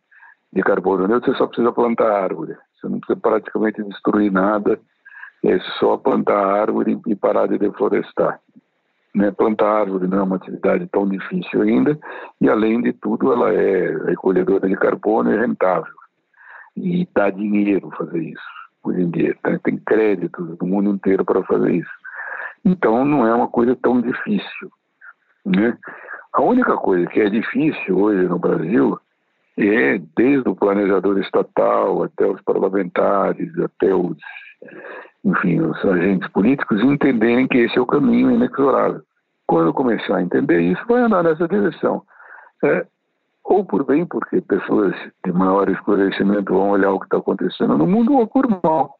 de 0.51 0.61
carbono 0.61 1.07
neutro, 1.07 1.31
você 1.31 1.37
só 1.37 1.47
precisa 1.47 1.71
plantar 1.71 2.11
árvore. 2.11 2.55
Você 2.75 2.87
não 2.87 2.99
precisa 2.99 3.19
praticamente 3.19 3.83
destruir 3.83 4.31
nada, 4.31 4.79
é 5.43 5.59
só 5.79 5.97
plantar 5.97 6.37
árvore 6.37 6.99
e 7.07 7.15
parar 7.15 7.47
de 7.47 7.57
deflorestar. 7.57 8.39
Né? 9.13 9.31
Plantar 9.31 9.81
árvore 9.81 10.07
não 10.07 10.19
é 10.19 10.23
uma 10.23 10.35
atividade 10.35 10.87
tão 10.87 11.07
difícil 11.07 11.61
ainda 11.61 11.97
e, 12.39 12.49
além 12.49 12.81
de 12.81 12.93
tudo, 12.93 13.33
ela 13.33 13.53
é 13.53 13.97
recolhedora 14.05 14.67
de 14.67 14.75
carbono 14.75 15.31
e 15.33 15.37
rentável. 15.37 15.93
E 16.75 17.07
dá 17.15 17.29
dinheiro 17.29 17.89
fazer 17.97 18.19
isso 18.19 18.57
hoje 18.83 19.01
em 19.01 19.09
dia. 19.09 19.35
Né? 19.43 19.59
Tem 19.63 19.77
créditos 19.77 20.57
do 20.57 20.65
mundo 20.65 20.91
inteiro 20.91 21.25
para 21.25 21.43
fazer 21.43 21.71
isso. 21.73 21.89
Então, 22.67 23.05
não 23.05 23.25
é 23.25 23.33
uma 23.33 23.47
coisa 23.47 23.75
tão 23.81 24.01
difícil. 24.01 24.69
Né? 25.45 25.77
A 26.33 26.41
única 26.41 26.75
coisa 26.75 27.07
que 27.07 27.21
é 27.21 27.29
difícil 27.29 27.97
hoje 27.97 28.27
no 28.27 28.37
Brasil 28.37 28.99
é, 29.57 29.97
desde 30.15 30.47
o 30.49 30.55
planejador 30.55 31.17
estatal 31.19 32.03
até 32.03 32.27
os 32.27 32.41
parlamentares, 32.41 33.57
até 33.57 33.93
os, 33.95 34.17
enfim, 35.23 35.61
os 35.61 35.83
agentes 35.85 36.29
políticos 36.31 36.83
entenderem 36.83 37.47
que 37.47 37.57
esse 37.57 37.77
é 37.77 37.81
o 37.81 37.87
caminho 37.87 38.31
inexorável. 38.31 39.01
Quando 39.47 39.73
começar 39.73 40.17
a 40.17 40.21
entender 40.21 40.59
isso, 40.59 40.85
vai 40.87 41.01
andar 41.01 41.23
nessa 41.23 41.47
direção. 41.47 42.03
É, 42.65 42.85
ou 43.45 43.63
por 43.63 43.85
bem, 43.85 44.05
porque 44.05 44.41
pessoas 44.41 44.93
de 45.25 45.31
maior 45.31 45.69
esclarecimento 45.69 46.53
vão 46.53 46.71
olhar 46.71 46.91
o 46.91 46.99
que 46.99 47.05
está 47.05 47.17
acontecendo 47.17 47.77
no 47.77 47.87
mundo, 47.87 48.13
ou 48.13 48.27
por 48.27 48.45
mal. 48.61 48.93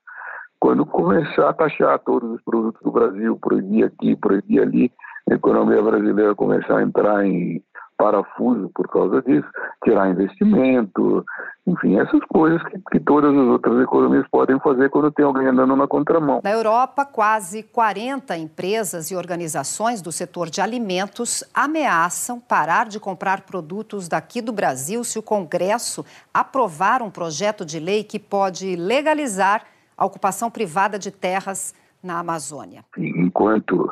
Quando 0.59 0.85
começar 0.85 1.49
a 1.49 1.53
taxar 1.53 1.99
todos 1.99 2.31
os 2.31 2.41
produtos 2.43 2.81
do 2.81 2.91
Brasil, 2.91 3.37
proibir 3.39 3.85
aqui, 3.85 4.15
proibir 4.15 4.61
ali, 4.61 4.91
a 5.29 5.35
economia 5.35 5.81
brasileira 5.81 6.33
começar 6.33 6.77
a 6.77 6.83
entrar 6.83 7.25
em 7.25 7.61
parafuso 7.97 8.69
por 8.73 8.87
causa 8.87 9.21
disso, 9.23 9.47
tirar 9.83 10.09
investimento, 10.09 11.25
enfim, 11.65 11.99
essas 11.99 12.19
coisas 12.31 12.61
que, 12.63 12.79
que, 12.91 12.99
todas 12.99 13.31
as 13.31 13.47
outras 13.47 13.81
economias 13.81 14.25
podem 14.31 14.59
fazer 14.59 14.89
quando 14.89 15.11
tem 15.11 15.25
alguém 15.25 15.47
andando 15.47 15.75
na 15.75 15.87
contramão. 15.87 16.39
Na 16.43 16.51
Europa, 16.51 17.03
quase 17.05 17.63
40 17.63 18.37
empresas 18.37 19.09
e 19.09 19.15
organizações 19.15 20.01
do 20.01 20.11
setor 20.11 20.49
de 20.49 20.61
alimentos 20.61 21.43
ameaçam 21.53 22.39
parar 22.39 22.87
de 22.87 22.99
comprar 22.99 23.41
produtos 23.41 24.07
daqui 24.07 24.41
do 24.41 24.53
Brasil 24.53 25.03
se 25.03 25.17
o 25.17 25.23
Congresso 25.23 26.05
aprovar 26.31 27.01
um 27.01 27.09
projeto 27.09 27.65
de 27.65 27.79
lei 27.79 28.03
que 28.03 28.19
pode 28.19 28.75
legalizar 28.75 29.63
a 29.97 30.05
ocupação 30.05 30.51
privada 30.51 30.99
de 30.99 31.11
terras 31.11 31.73
na 32.03 32.19
Amazônia. 32.19 32.85
Enquanto 32.97 33.91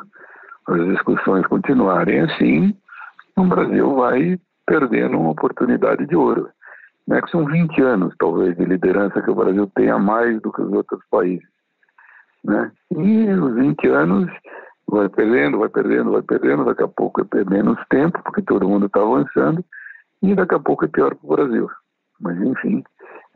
as 0.68 0.86
discussões 0.86 1.46
continuarem 1.46 2.20
assim, 2.20 2.76
o 3.36 3.44
Brasil 3.44 3.94
vai 3.94 4.38
perdendo 4.64 5.18
uma 5.18 5.30
oportunidade 5.30 6.06
de 6.06 6.16
ouro. 6.16 6.48
Né, 7.06 7.20
que 7.22 7.30
são 7.30 7.44
20 7.44 7.80
anos, 7.82 8.14
talvez, 8.18 8.56
de 8.56 8.64
liderança 8.64 9.22
que 9.22 9.30
o 9.30 9.34
Brasil 9.34 9.70
tenha 9.76 9.96
mais 9.96 10.42
do 10.42 10.52
que 10.52 10.60
os 10.60 10.72
outros 10.72 11.00
países. 11.08 11.46
Né? 12.42 12.72
E 12.90 13.28
os 13.30 13.54
20 13.54 13.86
anos 13.88 14.28
vai 14.88 15.08
perdendo, 15.08 15.58
vai 15.58 15.68
perdendo, 15.68 16.10
vai 16.10 16.22
perdendo, 16.22 16.64
daqui 16.64 16.82
a 16.82 16.88
pouco 16.88 17.20
é 17.20 17.44
menos 17.44 17.78
tempo, 17.90 18.20
porque 18.24 18.42
todo 18.42 18.68
mundo 18.68 18.86
está 18.86 19.00
avançando, 19.00 19.64
e 20.20 20.34
daqui 20.34 20.56
a 20.56 20.58
pouco 20.58 20.84
é 20.84 20.88
pior 20.88 21.14
para 21.14 21.26
o 21.26 21.36
Brasil. 21.36 21.70
Mas, 22.20 22.40
enfim, 22.40 22.82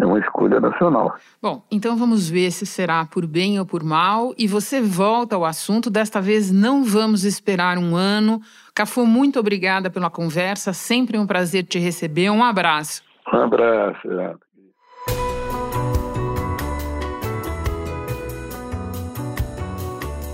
é 0.01 0.07
uma 0.07 0.19
escolha 0.19 0.61
nacional. 0.61 1.15
Bom, 1.41 1.63
então 1.71 1.97
vamos 1.97 2.29
ver 2.29 2.51
se 2.51 2.65
será 2.65 3.05
por 3.05 3.27
bem 3.27 3.59
ou 3.59 3.67
por 3.67 3.83
mal. 3.83 4.35
E 4.39 4.47
você 4.47 4.81
volta 4.81 5.37
ao 5.37 5.45
assunto. 5.45 5.91
Desta 5.91 6.21
vez 6.21 6.51
não 6.51 6.85
vamos 6.85 7.25
esperar 7.25 7.79
um 7.79 7.95
ano. 7.95 8.41
Cafu, 8.75 9.07
muito 9.07 9.39
obrigada 9.39 9.91
pela 9.91 10.11
conversa. 10.11 10.73
Sempre 10.73 11.19
um 11.19 11.27
prazer 11.27 11.65
te 11.65 11.79
receber. 11.79 12.31
Um 12.31 12.43
abraço. 12.45 13.03
Um 13.33 13.39
abraço, 13.39 14.09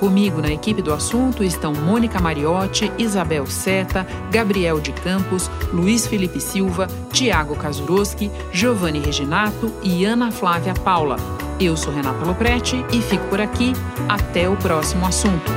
Comigo 0.00 0.40
na 0.40 0.50
equipe 0.50 0.80
do 0.80 0.94
assunto 0.94 1.44
estão 1.44 1.74
Mônica 1.74 2.18
Mariotti, 2.18 2.90
Isabel 2.96 3.44
Seta, 3.44 4.06
Gabriel 4.30 4.80
de 4.80 4.92
Campos, 4.92 5.50
Luiz 5.74 6.06
Felipe 6.06 6.40
Silva, 6.40 6.88
Tiago 7.12 7.54
Kazuroski, 7.54 8.30
Giovanni 8.50 8.98
Reginato 8.98 9.70
e 9.82 10.06
Ana 10.06 10.32
Flávia 10.32 10.72
Paula. 10.72 11.16
Eu 11.60 11.76
sou 11.76 11.92
Renata 11.92 12.24
Loprete 12.24 12.82
e 12.90 13.02
fico 13.02 13.26
por 13.26 13.42
aqui. 13.42 13.74
Até 14.08 14.48
o 14.48 14.56
próximo 14.56 15.04
assunto. 15.04 15.52